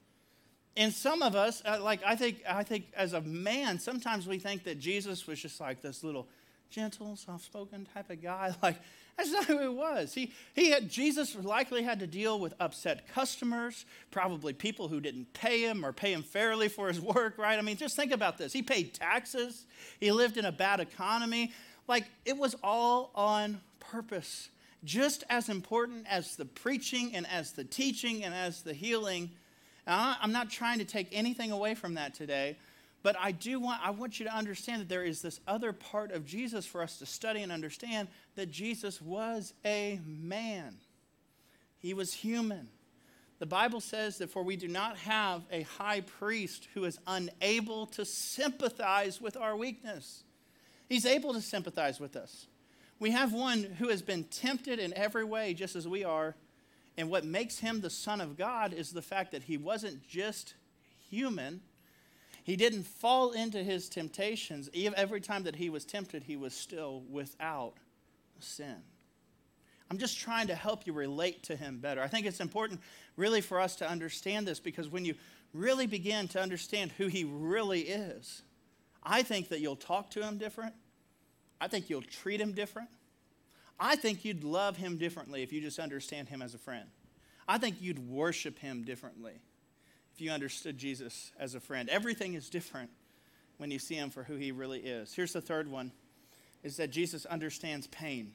[0.78, 4.38] And some of us, uh, like I think, I think as a man, sometimes we
[4.38, 6.28] think that Jesus was just like this little
[6.70, 8.54] gentle, soft spoken type of guy.
[8.62, 8.76] Like,
[9.16, 10.14] that's not who he was.
[10.14, 15.32] He, he had, Jesus likely had to deal with upset customers, probably people who didn't
[15.32, 17.58] pay him or pay him fairly for his work, right?
[17.58, 18.52] I mean, just think about this.
[18.52, 19.66] He paid taxes,
[19.98, 21.52] he lived in a bad economy.
[21.88, 24.50] Like, it was all on purpose.
[24.84, 29.30] Just as important as the preaching and as the teaching and as the healing.
[29.88, 32.56] I'm not trying to take anything away from that today.
[33.02, 36.10] But I do want, I want you to understand that there is this other part
[36.10, 40.76] of Jesus for us to study and understand that Jesus was a man.
[41.78, 42.68] He was human.
[43.38, 47.86] The Bible says that for we do not have a high priest who is unable
[47.86, 50.24] to sympathize with our weakness.
[50.88, 52.48] He's able to sympathize with us.
[52.98, 56.34] We have one who has been tempted in every way, just as we are.
[56.98, 60.54] And what makes him the Son of God is the fact that he wasn't just
[61.08, 61.60] human,
[62.42, 64.68] he didn't fall into his temptations.
[64.74, 67.74] Every time that he was tempted, he was still without
[68.40, 68.76] sin.
[69.90, 72.02] I'm just trying to help you relate to him better.
[72.02, 72.80] I think it's important,
[73.16, 75.14] really, for us to understand this because when you
[75.54, 78.42] really begin to understand who he really is,
[79.04, 80.74] I think that you'll talk to him different.
[81.60, 82.88] I think you'll treat him different.
[83.80, 86.88] I think you'd love him differently if you just understand him as a friend.
[87.46, 89.40] I think you'd worship him differently
[90.14, 91.88] if you understood Jesus as a friend.
[91.88, 92.90] Everything is different
[93.56, 95.14] when you see him for who he really is.
[95.14, 95.92] Here's the third one
[96.62, 98.32] is that Jesus understands pain.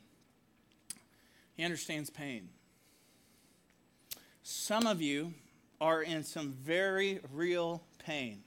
[1.56, 2.50] He understands pain.
[4.44, 5.34] Some of you
[5.82, 8.44] are in some very real pain.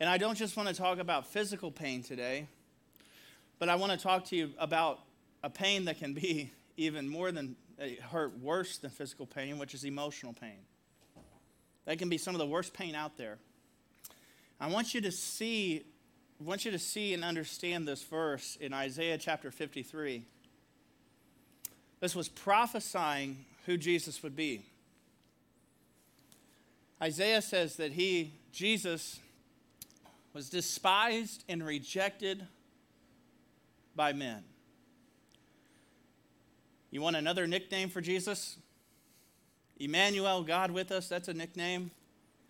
[0.00, 2.46] And I don't just want to talk about physical pain today,
[3.58, 5.00] but I want to talk to you about
[5.42, 9.74] a pain that can be even more than uh, hurt worse than physical pain, which
[9.74, 10.58] is emotional pain.
[11.86, 13.38] That can be some of the worst pain out there.
[14.60, 15.84] I want you to see,
[16.40, 20.24] I want you to see and understand this verse in Isaiah chapter 53.
[22.00, 24.64] This was prophesying who Jesus would be.
[27.00, 29.20] Isaiah says that he, Jesus,
[30.32, 32.46] was despised and rejected
[33.94, 34.44] by men.
[36.90, 38.56] You want another nickname for Jesus?
[39.78, 41.90] Emmanuel, God with us, that's a nickname.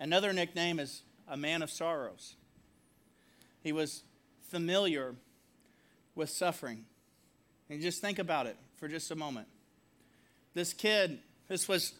[0.01, 2.37] Another nickname is a man of sorrows.
[3.63, 4.03] He was
[4.49, 5.15] familiar
[6.15, 6.85] with suffering.
[7.69, 9.49] And just think about it for just a moment.
[10.55, 11.93] This kid, this was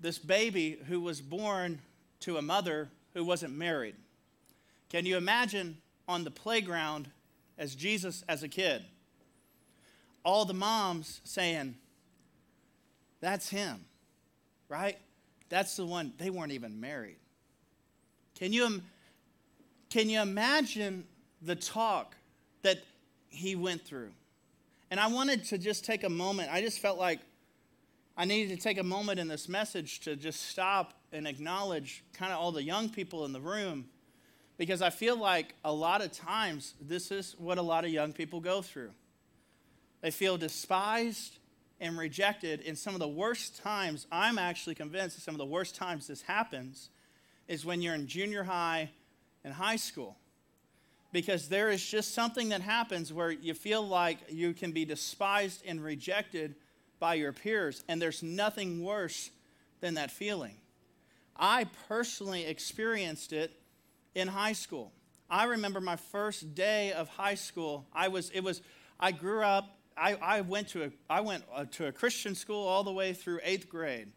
[0.00, 1.80] this baby who was born
[2.20, 3.96] to a mother who wasn't married.
[4.90, 7.10] Can you imagine on the playground
[7.58, 8.84] as Jesus as a kid?
[10.24, 11.76] All the moms saying,
[13.20, 13.84] That's him
[14.68, 14.98] right?
[15.48, 17.16] That's the one, they weren't even married.
[18.38, 18.82] Can you,
[19.90, 21.04] can you imagine
[21.42, 22.14] the talk
[22.62, 22.78] that
[23.28, 24.10] he went through?
[24.90, 26.50] And I wanted to just take a moment.
[26.52, 27.20] I just felt like
[28.16, 32.32] I needed to take a moment in this message to just stop and acknowledge kind
[32.32, 33.86] of all the young people in the room
[34.56, 38.12] because I feel like a lot of times this is what a lot of young
[38.12, 38.90] people go through.
[40.00, 41.38] They feel despised,
[41.80, 45.46] and rejected in some of the worst times, I'm actually convinced that some of the
[45.46, 46.90] worst times this happens
[47.46, 48.90] is when you're in junior high
[49.44, 50.16] and high school.
[51.12, 55.62] Because there is just something that happens where you feel like you can be despised
[55.66, 56.54] and rejected
[56.98, 59.30] by your peers, and there's nothing worse
[59.80, 60.56] than that feeling.
[61.36, 63.52] I personally experienced it
[64.14, 64.92] in high school.
[65.30, 67.86] I remember my first day of high school.
[67.92, 68.60] I was, it was,
[68.98, 72.66] I grew up I, I went, to a, I went uh, to a Christian school
[72.66, 74.12] all the way through eighth grade.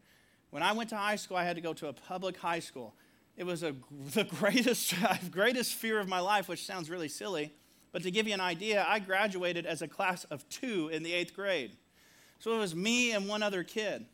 [0.51, 2.93] When I went to high school, I had to go to a public high school.
[3.37, 3.75] It was a,
[4.13, 4.93] the greatest,
[5.31, 7.53] greatest fear of my life, which sounds really silly.
[7.91, 11.13] But to give you an idea, I graduated as a class of two in the
[11.13, 11.75] eighth grade.
[12.39, 14.05] So it was me and one other kid.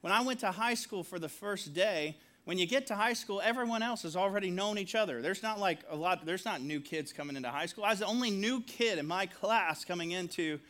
[0.00, 3.14] When I went to high school for the first day, when you get to high
[3.14, 5.22] school, everyone else has already known each other.
[5.22, 7.84] There's not like a lot, there's not new kids coming into high school.
[7.84, 10.60] I was the only new kid in my class coming into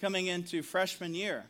[0.00, 1.44] coming into freshman year.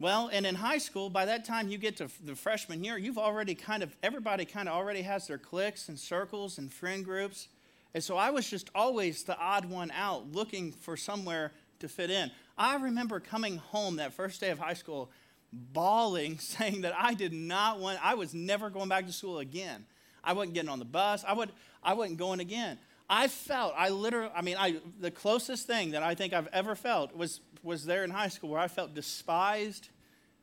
[0.00, 3.18] Well, and in high school, by that time you get to the freshman year, you've
[3.18, 7.48] already kind of, everybody kind of already has their cliques and circles and friend groups.
[7.94, 12.10] And so I was just always the odd one out looking for somewhere to fit
[12.10, 12.30] in.
[12.56, 15.10] I remember coming home that first day of high school
[15.52, 19.84] bawling, saying that I did not want, I was never going back to school again.
[20.22, 21.24] I wasn't getting on the bus.
[21.26, 21.50] I, would,
[21.82, 22.78] I wasn't going again.
[23.10, 26.74] I felt, I literally, I mean, I, the closest thing that I think I've ever
[26.74, 29.88] felt was, was there in high school where I felt despised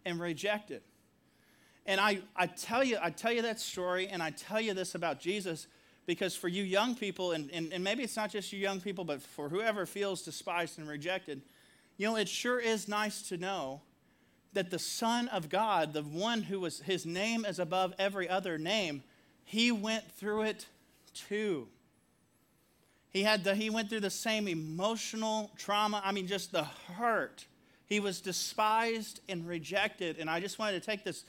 [0.06, 0.82] and rejected.
[1.86, 4.96] And I, I tell you, I tell you that story and I tell you this
[4.96, 5.68] about Jesus
[6.06, 9.04] because for you young people, and, and, and maybe it's not just you young people,
[9.04, 11.42] but for whoever feels despised and rejected,
[11.98, 13.82] you know, it sure is nice to know
[14.54, 18.58] that the Son of God, the one who was, his name is above every other
[18.58, 19.04] name,
[19.44, 20.66] he went through it
[21.14, 21.68] too.
[23.16, 26.02] He, had the, he went through the same emotional trauma.
[26.04, 27.46] I mean, just the hurt.
[27.86, 30.18] He was despised and rejected.
[30.20, 31.24] And I just wanted to take this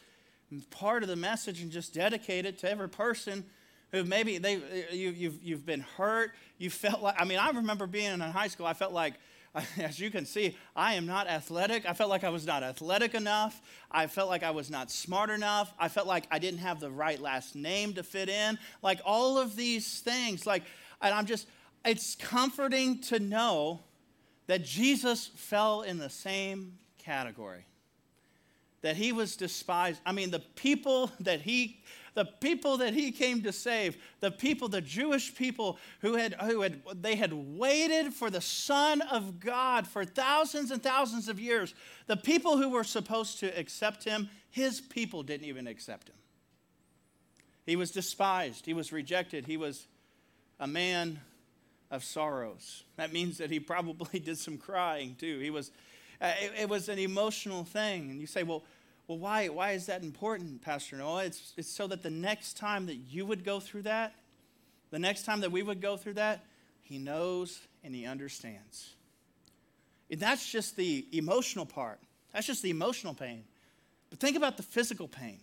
[0.72, 3.45] part of the message and just dedicate it to every person
[3.93, 4.55] who maybe they,
[4.91, 6.32] you, you've, you've been hurt.
[6.59, 9.14] You felt like, I mean, I remember being in high school, I felt like,
[9.78, 11.89] as you can see, I am not athletic.
[11.89, 13.62] I felt like I was not athletic enough.
[13.93, 15.72] I felt like I was not smart enough.
[15.78, 18.59] I felt like I didn't have the right last name to fit in.
[18.82, 20.49] Like all of these things.
[20.49, 20.64] Like,
[21.01, 21.47] and I'm just,
[21.87, 23.80] it's comforting to know
[24.47, 27.66] that Jesus fell in the same category.
[28.82, 30.01] That he was despised.
[30.05, 31.82] I mean, the people that he
[32.16, 36.62] the people that he came to save, the people, the Jewish people who had, who
[36.62, 41.74] had, they had waited for the Son of God for thousands and thousands of years.
[42.07, 46.16] The people who were supposed to accept him, his people didn't even accept him.
[47.66, 49.87] He was despised, he was rejected, he was
[50.59, 51.20] a man
[51.91, 52.84] of sorrows.
[52.97, 55.39] That means that he probably did some crying too.
[55.39, 55.70] He was,
[56.20, 58.11] uh, it, it was an emotional thing.
[58.11, 58.64] And you say, well,
[59.09, 61.24] well, why, why is that important, Pastor Noah?
[61.26, 64.14] It's, it's so that the next time that you would go through that,
[64.91, 66.45] the next time that we would go through that,
[66.82, 68.95] he knows and he understands.
[70.11, 72.01] And that's just the emotional part.
[72.32, 73.45] That's just the emotional pain.
[74.11, 75.39] But think about the physical pain.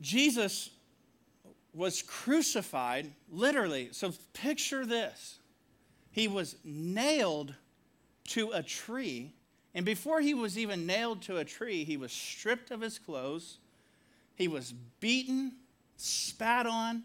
[0.00, 0.70] Jesus
[1.72, 3.88] was crucified, literally.
[3.92, 5.38] So picture this.
[6.10, 7.54] He was nailed
[8.28, 9.32] to a tree
[9.74, 13.58] and before he was even nailed to a tree, he was stripped of his clothes,
[14.34, 15.52] he was beaten,
[15.96, 17.02] spat on.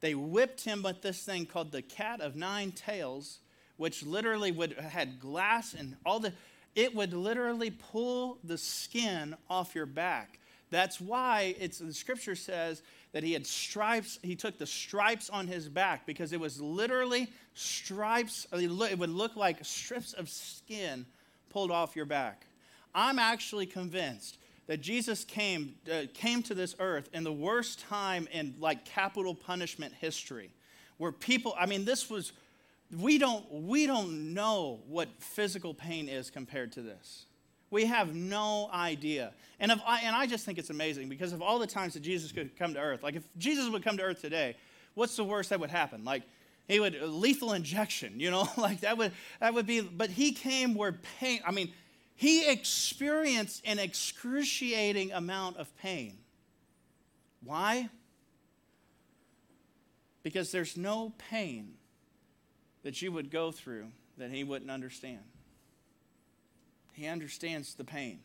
[0.00, 3.40] They whipped him with this thing called the cat of nine tails,
[3.76, 6.32] which literally would had glass and all the
[6.76, 10.38] it would literally pull the skin off your back.
[10.70, 12.82] That's why it's the scripture says
[13.12, 17.30] that he had stripes, he took the stripes on his back because it was literally
[17.54, 21.06] stripes, it would look like strips of skin
[21.48, 22.46] pulled off your back.
[22.94, 28.28] I'm actually convinced that Jesus came, uh, came to this earth in the worst time
[28.30, 30.50] in like capital punishment history,
[30.96, 32.32] where people, I mean, this was,
[32.96, 37.26] we don't, we don't know what physical pain is compared to this.
[37.70, 39.32] We have no idea.
[39.60, 42.00] And, if I, and I just think it's amazing because of all the times that
[42.00, 44.56] Jesus could come to earth, like if Jesus would come to earth today,
[44.94, 46.04] what's the worst that would happen?
[46.04, 46.22] Like
[46.66, 49.80] he would uh, lethal injection, you know, like that would that would be.
[49.80, 51.40] But he came where pain.
[51.46, 51.72] I mean,
[52.16, 56.18] he experienced an excruciating amount of pain.
[57.42, 57.88] Why?
[60.22, 61.74] Because there's no pain
[62.82, 63.86] that you would go through
[64.18, 65.22] that he wouldn't understand.
[67.00, 68.20] He understands the pain.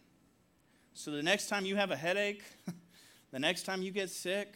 [0.93, 2.43] So the next time you have a headache,
[3.31, 4.53] the next time you get sick,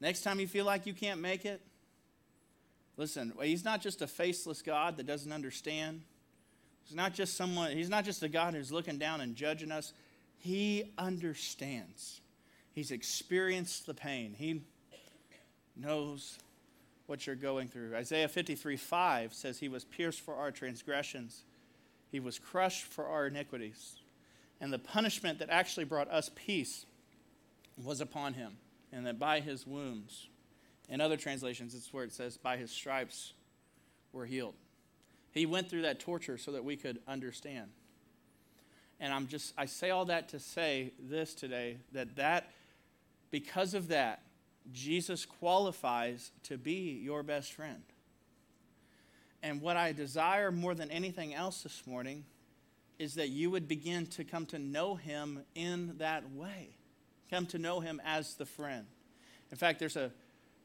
[0.00, 1.60] next time you feel like you can't make it,
[2.98, 6.02] Listen, he's not just a faceless God that doesn't understand.
[6.84, 9.92] He's not just someone, he's not just a God who's looking down and judging us.
[10.36, 12.20] He understands.
[12.72, 14.34] He's experienced the pain.
[14.36, 14.62] He
[15.76, 16.38] knows
[17.06, 17.94] what you're going through.
[17.94, 21.44] Isaiah 53 5 says, He was pierced for our transgressions,
[22.10, 23.98] He was crushed for our iniquities.
[24.60, 26.86] And the punishment that actually brought us peace
[27.82, 28.56] was upon Him,
[28.92, 30.28] and that by His wounds
[30.88, 33.34] in other translations, it's where it says, by his stripes
[34.12, 34.54] we're healed.
[35.32, 37.68] He went through that torture so that we could understand.
[38.98, 42.50] And I'm just, I say all that to say this today that that,
[43.30, 44.22] because of that,
[44.72, 47.82] Jesus qualifies to be your best friend.
[49.42, 52.24] And what I desire more than anything else this morning
[52.98, 56.76] is that you would begin to come to know him in that way.
[57.30, 58.86] Come to know him as the friend.
[59.50, 60.10] In fact, there's a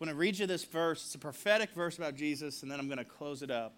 [0.05, 1.05] going to read you this verse.
[1.05, 3.73] It's a prophetic verse about Jesus, and then I'm going to close it up.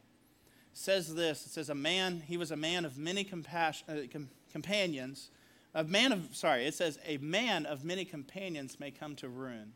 [0.71, 4.07] It says this It says, A man, he was a man of many compassion, uh,
[4.11, 5.29] com- companions.
[5.75, 9.73] A man of, sorry, it says, A man of many companions may come to ruin.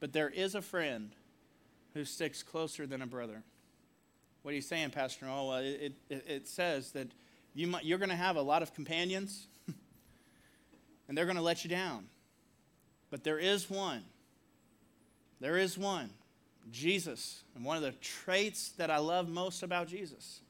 [0.00, 1.14] But there is a friend
[1.92, 3.42] who sticks closer than a brother.
[4.44, 5.46] What are you saying, Pastor Noah?
[5.46, 7.08] Well, it, it, it says that
[7.54, 9.48] you might, you're going to have a lot of companions,
[11.08, 12.04] and they're going to let you down.
[13.10, 14.04] But there is one
[15.40, 16.08] there is one,
[16.70, 17.42] Jesus.
[17.54, 20.40] And one of the traits that I love most about Jesus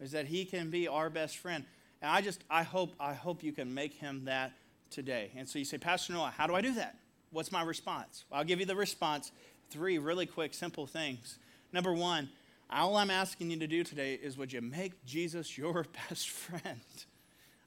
[0.00, 1.64] is that he can be our best friend.
[2.02, 4.52] And I just, I hope, I hope you can make him that
[4.90, 5.30] today.
[5.34, 6.96] And so you say, Pastor Noah, how do I do that?
[7.34, 8.24] what's my response?
[8.30, 9.32] Well, I'll give you the response.
[9.68, 11.38] Three really quick, simple things.
[11.72, 12.30] Number one,
[12.70, 16.80] all I'm asking you to do today is would you make Jesus your best friend?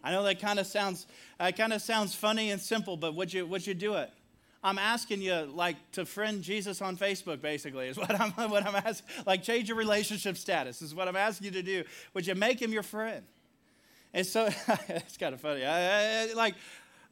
[0.04, 1.08] I know that kind of sounds
[1.40, 4.12] uh, kind of sounds funny and simple, but would you would you do it?
[4.64, 8.76] I'm asking you like to friend Jesus on Facebook, basically, is what I'm what I'm
[8.76, 9.08] asking.
[9.26, 11.84] Like change your relationship status is what I'm asking you to do.
[12.14, 13.24] Would you make him your friend?
[14.14, 14.50] And so
[14.88, 15.66] it's kind of funny.
[15.66, 16.56] I, I, like,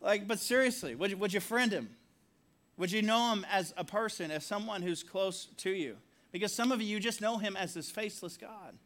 [0.01, 1.89] like, but seriously, would you, would you friend him?
[2.77, 5.97] Would you know him as a person, as someone who's close to you?
[6.35, 8.77] Because some of you, just know him as this faceless God.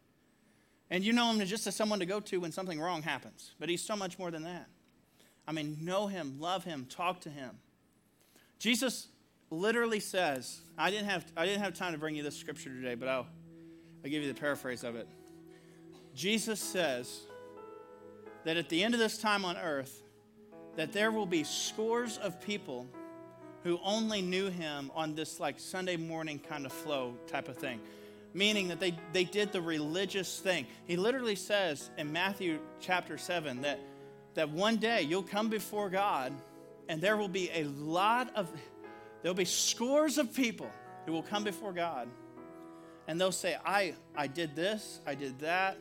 [0.91, 3.55] And you know him just as someone to go to when something wrong happens.
[3.59, 4.67] But he's so much more than that.
[5.47, 7.57] I mean, know him, love him, talk to him.
[8.59, 9.07] Jesus
[9.49, 12.93] literally says, I didn't have, I didn't have time to bring you this scripture today,
[12.93, 13.25] but I'll,
[14.05, 15.07] I'll give you the paraphrase of it.
[16.13, 17.21] Jesus says
[18.43, 20.03] that at the end of this time on earth,
[20.75, 22.87] that there will be scores of people
[23.64, 27.80] who only knew him on this like Sunday morning kind of flow type of thing
[28.34, 30.68] meaning that they, they did the religious thing.
[30.86, 33.80] He literally says in Matthew chapter 7 that,
[34.36, 36.34] that one day you'll come before God
[36.88, 38.49] and there will be a lot of,
[39.22, 40.70] there'll be scores of people
[41.05, 42.07] who will come before God
[43.07, 45.78] and they'll say, I, I did this, I did that,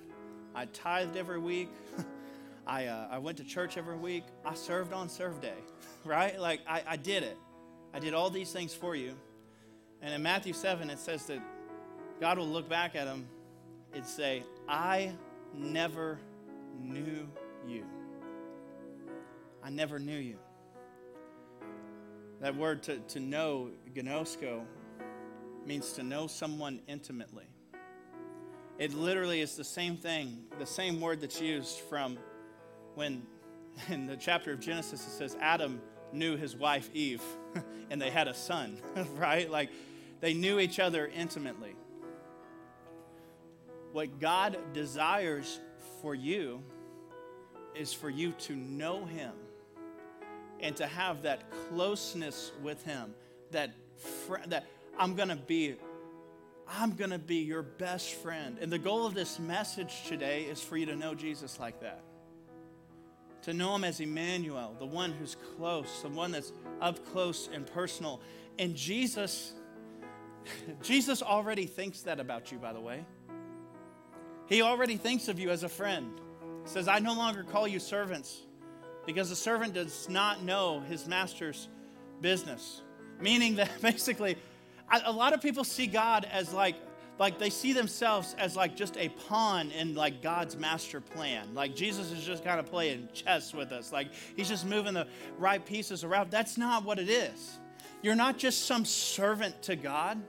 [0.54, 1.68] I tithed every week,
[2.66, 5.58] I, uh, I went to church every week, I served on serve day,
[6.04, 6.38] right?
[6.40, 7.36] Like I, I did it.
[7.92, 9.14] I did all these things for you.
[10.02, 11.40] And in Matthew 7, it says that
[12.20, 13.26] God will look back at him
[13.92, 15.12] and say, I
[15.54, 16.18] never
[16.80, 17.28] knew
[17.66, 17.84] you.
[19.62, 20.38] I never knew you.
[22.40, 24.62] That word to, to know, gnosko,
[25.66, 27.46] means to know someone intimately.
[28.78, 32.16] It literally is the same thing, the same word that's used from
[32.94, 33.22] when
[33.88, 35.80] in the chapter of Genesis it says Adam
[36.12, 37.22] knew his wife Eve
[37.90, 38.78] and they had a son,
[39.14, 39.50] right?
[39.50, 39.70] Like
[40.20, 41.74] they knew each other intimately.
[43.92, 45.60] What God desires
[46.02, 46.62] for you
[47.74, 49.32] is for you to know Him
[50.60, 53.14] and to have that closeness with Him.
[53.52, 53.70] That
[54.26, 54.66] fr- that
[54.98, 55.76] I'm gonna be,
[56.68, 58.58] I'm gonna be your best friend.
[58.60, 62.02] And the goal of this message today is for you to know Jesus like that.
[63.42, 67.66] To know Him as Emmanuel, the one who's close, the one that's up close and
[67.66, 68.20] personal.
[68.58, 69.52] And Jesus,
[70.82, 73.04] Jesus already thinks that about you, by the way.
[74.48, 76.20] He already thinks of you as a friend.
[76.64, 78.40] He says, I no longer call you servants
[79.06, 81.68] because the servant does not know his master's
[82.20, 82.82] business.
[83.20, 84.36] Meaning that basically,
[85.04, 86.76] a lot of people see God as like,
[87.18, 91.54] like they see themselves as like just a pawn in like God's master plan.
[91.54, 93.92] Like Jesus is just kind of playing chess with us.
[93.92, 95.06] Like he's just moving the
[95.38, 96.30] right pieces around.
[96.30, 97.58] That's not what it is.
[98.02, 100.22] You're not just some servant to God.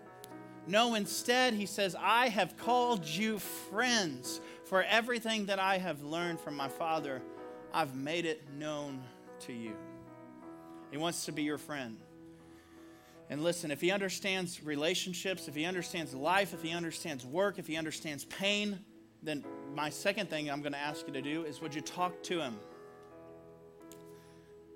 [0.67, 6.39] No, instead, he says, I have called you friends, for everything that I have learned
[6.39, 7.23] from my Father,
[7.73, 9.01] I've made it known
[9.41, 9.73] to you.
[10.91, 11.97] He wants to be your friend.
[13.29, 17.67] And listen, if he understands relationships, if he understands life, if he understands work, if
[17.67, 18.79] he understands pain,
[19.21, 19.43] then
[19.75, 22.39] my second thing I'm going to ask you to do is would you talk to
[22.39, 22.57] him?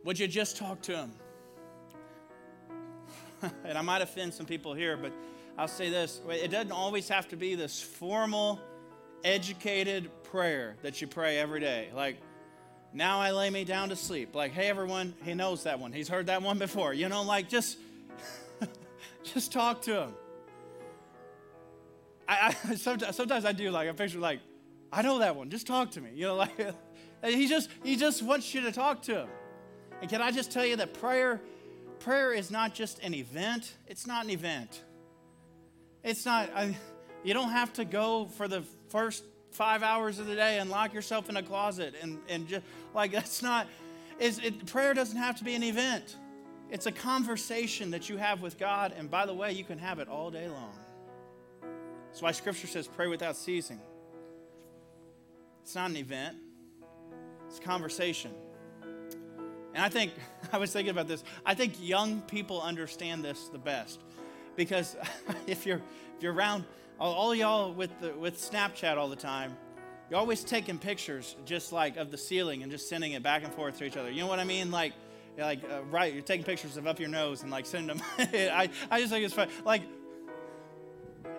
[0.03, 1.11] Would you just talk to him?
[3.65, 5.11] and I might offend some people here, but
[5.57, 8.59] I'll say this it doesn't always have to be this formal,
[9.23, 11.89] educated prayer that you pray every day.
[11.93, 12.17] Like,
[12.93, 14.35] now I lay me down to sleep.
[14.35, 15.93] Like, hey, everyone, he knows that one.
[15.93, 16.93] He's heard that one before.
[16.93, 17.77] You know, like, just,
[19.33, 20.13] just talk to him.
[22.27, 24.39] I, I sometimes, sometimes I do like I picture like
[24.91, 25.49] I know that one.
[25.49, 26.11] Just talk to me.
[26.13, 26.75] You know, like
[27.23, 29.27] he just he just wants you to talk to him.
[30.01, 31.41] And can I just tell you that prayer
[32.03, 33.73] prayer is not just an event.
[33.87, 34.83] It's not an event.
[36.03, 36.75] It's not, I,
[37.23, 40.93] you don't have to go for the first five hours of the day and lock
[40.93, 43.67] yourself in a closet and, and just like that's not,
[44.19, 46.17] is it, prayer doesn't have to be an event.
[46.73, 48.95] It's a conversation that you have with God.
[48.97, 50.73] And by the way, you can have it all day long.
[52.07, 53.79] That's why scripture says pray without ceasing.
[55.61, 56.35] It's not an event,
[57.47, 58.31] it's a conversation.
[59.75, 60.13] And I think,
[60.51, 63.99] I was thinking about this, I think young people understand this the best
[64.55, 64.95] because
[65.47, 65.81] if you're
[66.17, 66.65] if you're around
[66.99, 69.55] all y'all with the, with Snapchat all the time,
[70.09, 73.53] you're always taking pictures just like of the ceiling and just sending it back and
[73.53, 74.09] forth to each other.
[74.09, 74.71] You know what I mean?
[74.71, 74.93] Like
[75.37, 78.05] like uh, right, you're taking pictures of up your nose and like sending them.
[78.19, 79.49] I I just think it's fun.
[79.65, 79.83] Like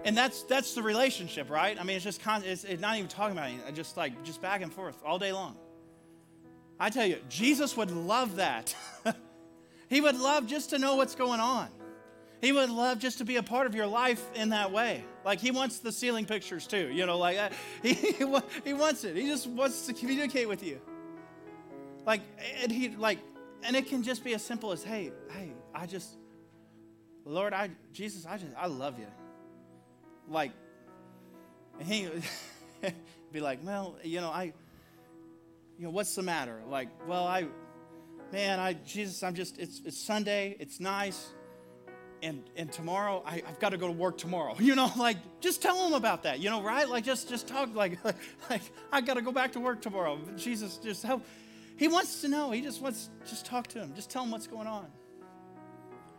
[0.04, 1.78] and that's that's the relationship, right?
[1.78, 3.74] I mean, it's just con- it's, it's not even talking about anything.
[3.74, 5.56] Just like just back and forth all day long.
[6.78, 8.74] I tell you, Jesus would love that.
[9.88, 11.68] He would love just to know what's going on.
[12.40, 15.04] He would love just to be a part of your life in that way.
[15.24, 17.50] Like he wants the ceiling pictures too, you know, like uh,
[17.82, 19.16] he, he wants it.
[19.16, 20.80] He just wants to communicate with you.
[22.04, 22.20] Like,
[22.62, 23.18] and he, like,
[23.64, 26.08] and it can just be as simple as, hey, hey, I just,
[27.24, 29.06] Lord, I, Jesus, I just, I love you.
[30.28, 30.52] Like,
[31.78, 32.08] and he
[33.32, 34.52] be like, well, you know, I,
[35.78, 36.60] you know, what's the matter?
[36.68, 37.46] Like, well, I,
[38.32, 41.32] man, I, Jesus, I'm just, it's, it's Sunday, it's nice
[42.24, 44.56] and and tomorrow I, have got to go to work tomorrow.
[44.64, 46.40] You know, like just tell him about that.
[46.40, 46.88] You know, right?
[46.88, 48.16] Like just just talk like like,
[48.50, 50.18] like I got to go back to work tomorrow.
[50.36, 51.22] Jesus, just help.
[51.76, 52.50] He wants to know.
[52.50, 53.94] He just wants just talk to him.
[53.94, 54.86] Just tell him what's going on.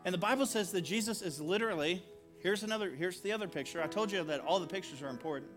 [0.04, 2.04] And the Bible says that Jesus is literally.
[2.40, 2.90] Here's another.
[2.90, 3.82] Here's the other picture.
[3.82, 5.52] I told you that all the pictures are important.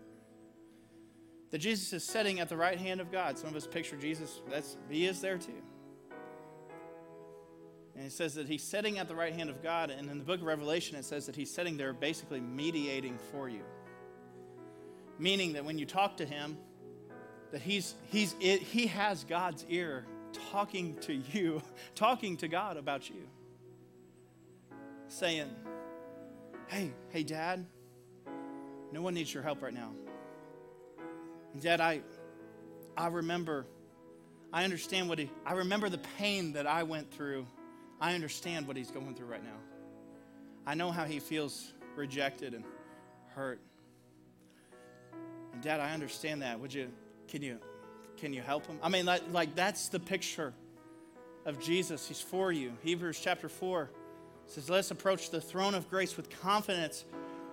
[1.51, 3.37] That Jesus is sitting at the right hand of God.
[3.37, 4.41] Some of us picture Jesus.
[4.49, 5.61] That's he is there too.
[7.95, 9.89] And it says that he's sitting at the right hand of God.
[9.89, 13.49] And in the book of Revelation, it says that he's sitting there basically mediating for
[13.49, 13.61] you.
[15.17, 16.57] Meaning that when you talk to him,
[17.51, 20.05] that he's, he's, it, he has God's ear
[20.51, 21.61] talking to you,
[21.95, 23.27] talking to God about you.
[25.07, 25.49] Saying,
[26.67, 27.65] hey, hey, dad,
[28.91, 29.91] no one needs your help right now.
[31.59, 32.01] Dad, I,
[32.95, 33.65] I remember,
[34.53, 37.47] I understand what he, I remember the pain that I went through
[38.01, 39.57] I understand what he's going through right now.
[40.65, 42.63] I know how he feels rejected and
[43.35, 43.59] hurt.
[45.53, 46.59] And Dad, I understand that.
[46.59, 46.89] Would you
[47.29, 47.59] can you
[48.17, 48.77] can you help him?
[48.83, 50.53] I mean, like, like that's the picture
[51.45, 52.07] of Jesus.
[52.07, 52.73] He's for you.
[52.83, 53.89] Hebrews chapter 4
[54.45, 57.05] says, Let's approach the throne of grace with confidence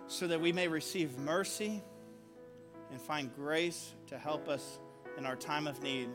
[0.09, 1.83] so that we may receive mercy
[2.91, 4.79] and find grace to help us
[5.18, 6.09] in our time of need.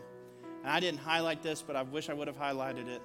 [0.62, 3.02] And I didn't highlight this, but I wish I would have highlighted it.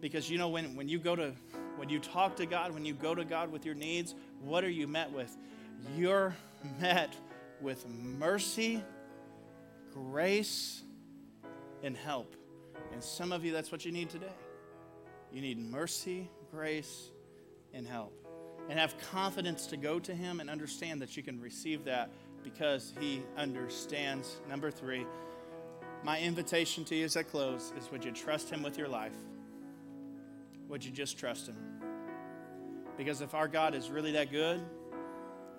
[0.00, 1.32] Because you know, when, when you go to,
[1.76, 4.70] when you talk to God, when you go to God with your needs, what are
[4.70, 5.36] you met with?
[5.96, 6.34] You're
[6.80, 7.14] met
[7.60, 8.82] with mercy,
[9.94, 10.82] grace,
[11.82, 12.36] and help.
[12.92, 14.32] And some of you, that's what you need today.
[15.32, 17.10] You need mercy, grace,
[17.72, 18.12] and help.
[18.68, 22.10] And have confidence to go to Him and understand that you can receive that
[22.44, 24.40] because He understands.
[24.48, 25.06] Number three,
[26.04, 29.16] my invitation to you as I close is would you trust Him with your life?
[30.72, 31.56] would you just trust Him?
[32.96, 34.58] Because if our God is really that good,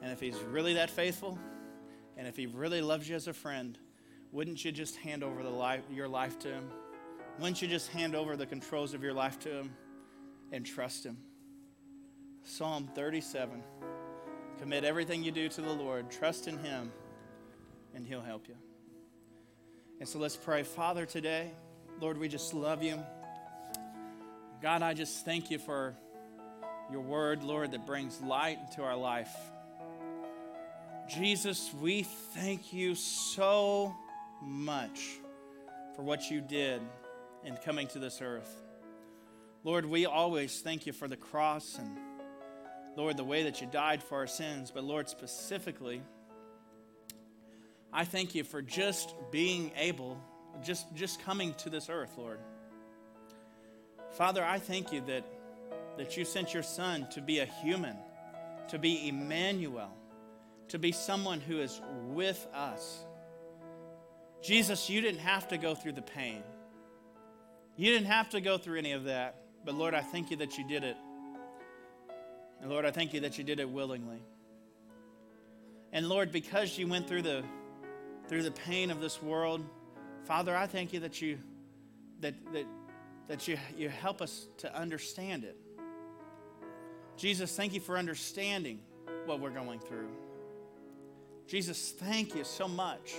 [0.01, 1.37] and if He's really that faithful,
[2.17, 3.77] and if He really loves you as a friend,
[4.33, 6.67] wouldn't you just hand over the life, your life to Him?
[7.39, 9.75] Wouldn't you just hand over the controls of your life to Him
[10.51, 11.17] and trust Him?
[12.43, 13.63] Psalm 37
[14.59, 16.91] Commit everything you do to the Lord, trust in Him,
[17.93, 18.55] and He'll help you.
[19.99, 20.63] And so let's pray.
[20.63, 21.51] Father, today,
[22.01, 23.03] Lord, we just love you.
[24.61, 25.95] God, I just thank you for
[26.91, 29.33] your word, Lord, that brings light into our life.
[31.07, 33.95] Jesus, we thank you so
[34.45, 35.17] much
[35.95, 36.81] for what you did
[37.43, 38.61] in coming to this earth.
[39.63, 41.97] Lord, we always thank you for the cross and,
[42.97, 44.71] Lord, the way that you died for our sins.
[44.71, 46.01] But, Lord, specifically,
[47.91, 50.19] I thank you for just being able,
[50.63, 52.39] just, just coming to this earth, Lord.
[54.17, 55.25] Father, I thank you that,
[55.97, 57.95] that you sent your son to be a human,
[58.69, 59.91] to be Emmanuel,
[60.69, 63.05] to be someone who is with us.
[64.43, 66.43] Jesus, you didn't have to go through the pain.
[67.77, 69.37] You didn't have to go through any of that.
[69.63, 70.97] But Lord, I thank you that you did it.
[72.61, 74.21] And Lord, I thank you that you did it willingly.
[75.93, 77.43] And Lord, because you went through the
[78.27, 79.63] through the pain of this world,
[80.23, 81.39] Father, I thank you that you
[82.19, 82.65] that that
[83.29, 85.57] that you, you help us to understand it.
[87.15, 88.79] Jesus, thank you for understanding
[89.25, 90.09] what we're going through.
[91.47, 93.13] Jesus, thank you so much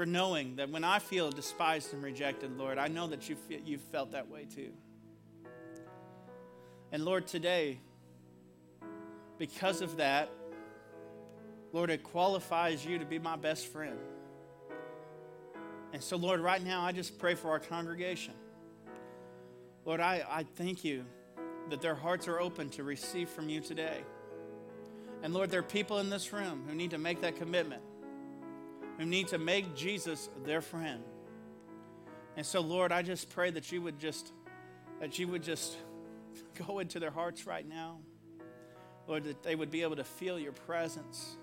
[0.00, 3.60] for knowing that when I feel despised and rejected, Lord, I know that you feel,
[3.62, 4.70] you've felt that way too.
[6.90, 7.80] And Lord, today,
[9.36, 10.30] because of that,
[11.74, 13.98] Lord, it qualifies you to be my best friend.
[15.92, 18.32] And so, Lord, right now, I just pray for our congregation.
[19.84, 21.04] Lord, I, I thank you
[21.68, 24.02] that their hearts are open to receive from you today.
[25.22, 27.82] And Lord, there are people in this room who need to make that commitment,
[29.00, 31.02] who need to make Jesus their friend.
[32.36, 34.30] And so, Lord, I just pray that you would just
[35.00, 35.74] that you would just
[36.66, 38.00] go into their hearts right now.
[39.06, 41.38] Lord, that they would be able to feel your presence.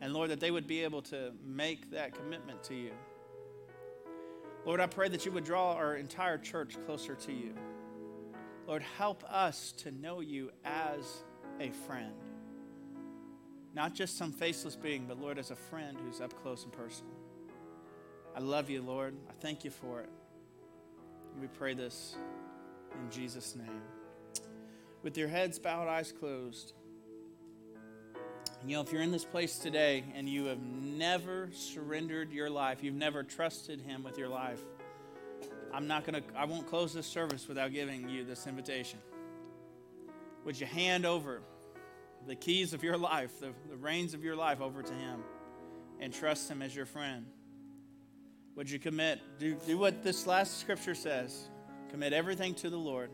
[0.00, 2.92] And Lord, that they would be able to make that commitment to you.
[4.64, 7.54] Lord, I pray that you would draw our entire church closer to you.
[8.66, 11.24] Lord, help us to know you as
[11.60, 12.14] a friend.
[13.74, 17.12] Not just some faceless being, but Lord, as a friend who's up close and personal.
[18.36, 19.14] I love you, Lord.
[19.28, 20.10] I thank you for it.
[21.40, 22.16] We pray this
[22.94, 23.82] in Jesus' name.
[25.02, 26.72] With your heads bowed, eyes closed.
[28.66, 32.82] You know, if you're in this place today and you have never surrendered your life,
[32.82, 34.60] you've never trusted Him with your life,
[35.72, 38.98] I'm not going to, I won't close this service without giving you this invitation.
[40.44, 41.42] Would you hand over
[42.28, 45.24] the keys of your life, the, the reins of your life over to Him
[45.98, 47.26] and trust Him as your friend?
[48.54, 49.20] Would you commit?
[49.38, 51.48] Do, do what this last scripture says
[51.90, 53.10] commit everything to the Lord,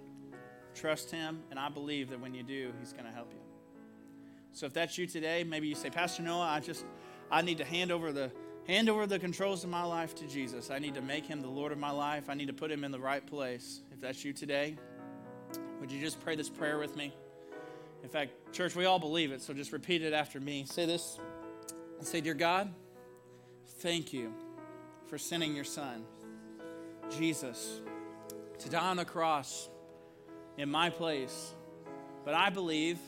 [0.74, 3.40] trust Him, and I believe that when you do, He's going to help you.
[4.52, 6.84] So if that's you today, maybe you say, Pastor Noah, I just,
[7.30, 8.30] I need to hand over the
[8.66, 10.70] hand over the controls of my life to Jesus.
[10.70, 12.30] I need to make him the Lord of my life.
[12.30, 13.82] I need to put him in the right place.
[13.92, 14.76] If that's you today,
[15.80, 17.14] would you just pray this prayer with me?
[18.04, 20.66] In fact, church, we all believe it, so just repeat it after me.
[20.66, 21.18] Say this.
[21.98, 22.70] And say, Dear God,
[23.78, 24.30] thank you
[25.06, 26.04] for sending your son,
[27.16, 27.80] Jesus,
[28.58, 29.70] to die on the cross
[30.58, 31.54] in my place.
[32.26, 32.98] But I believe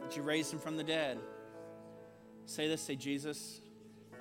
[0.00, 1.18] that you raised him from the dead.
[2.46, 3.60] Say this, say, Jesus,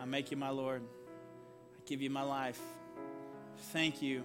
[0.02, 0.82] I make you my Lord.
[0.82, 2.60] I give you my life.
[3.72, 4.24] Thank you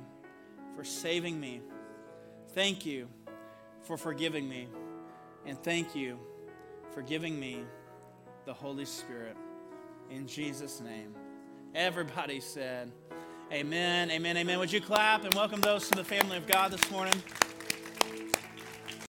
[0.74, 1.60] for saving me.
[2.48, 3.08] Thank you
[3.82, 4.66] for forgiving me.
[5.46, 6.18] And thank you
[6.92, 7.64] for giving me
[8.44, 9.36] the Holy Spirit.
[10.10, 11.14] In Jesus' name.
[11.74, 12.90] Everybody said,
[13.52, 14.58] Amen, amen, amen.
[14.58, 17.14] Would you clap and welcome those to the family of God this morning?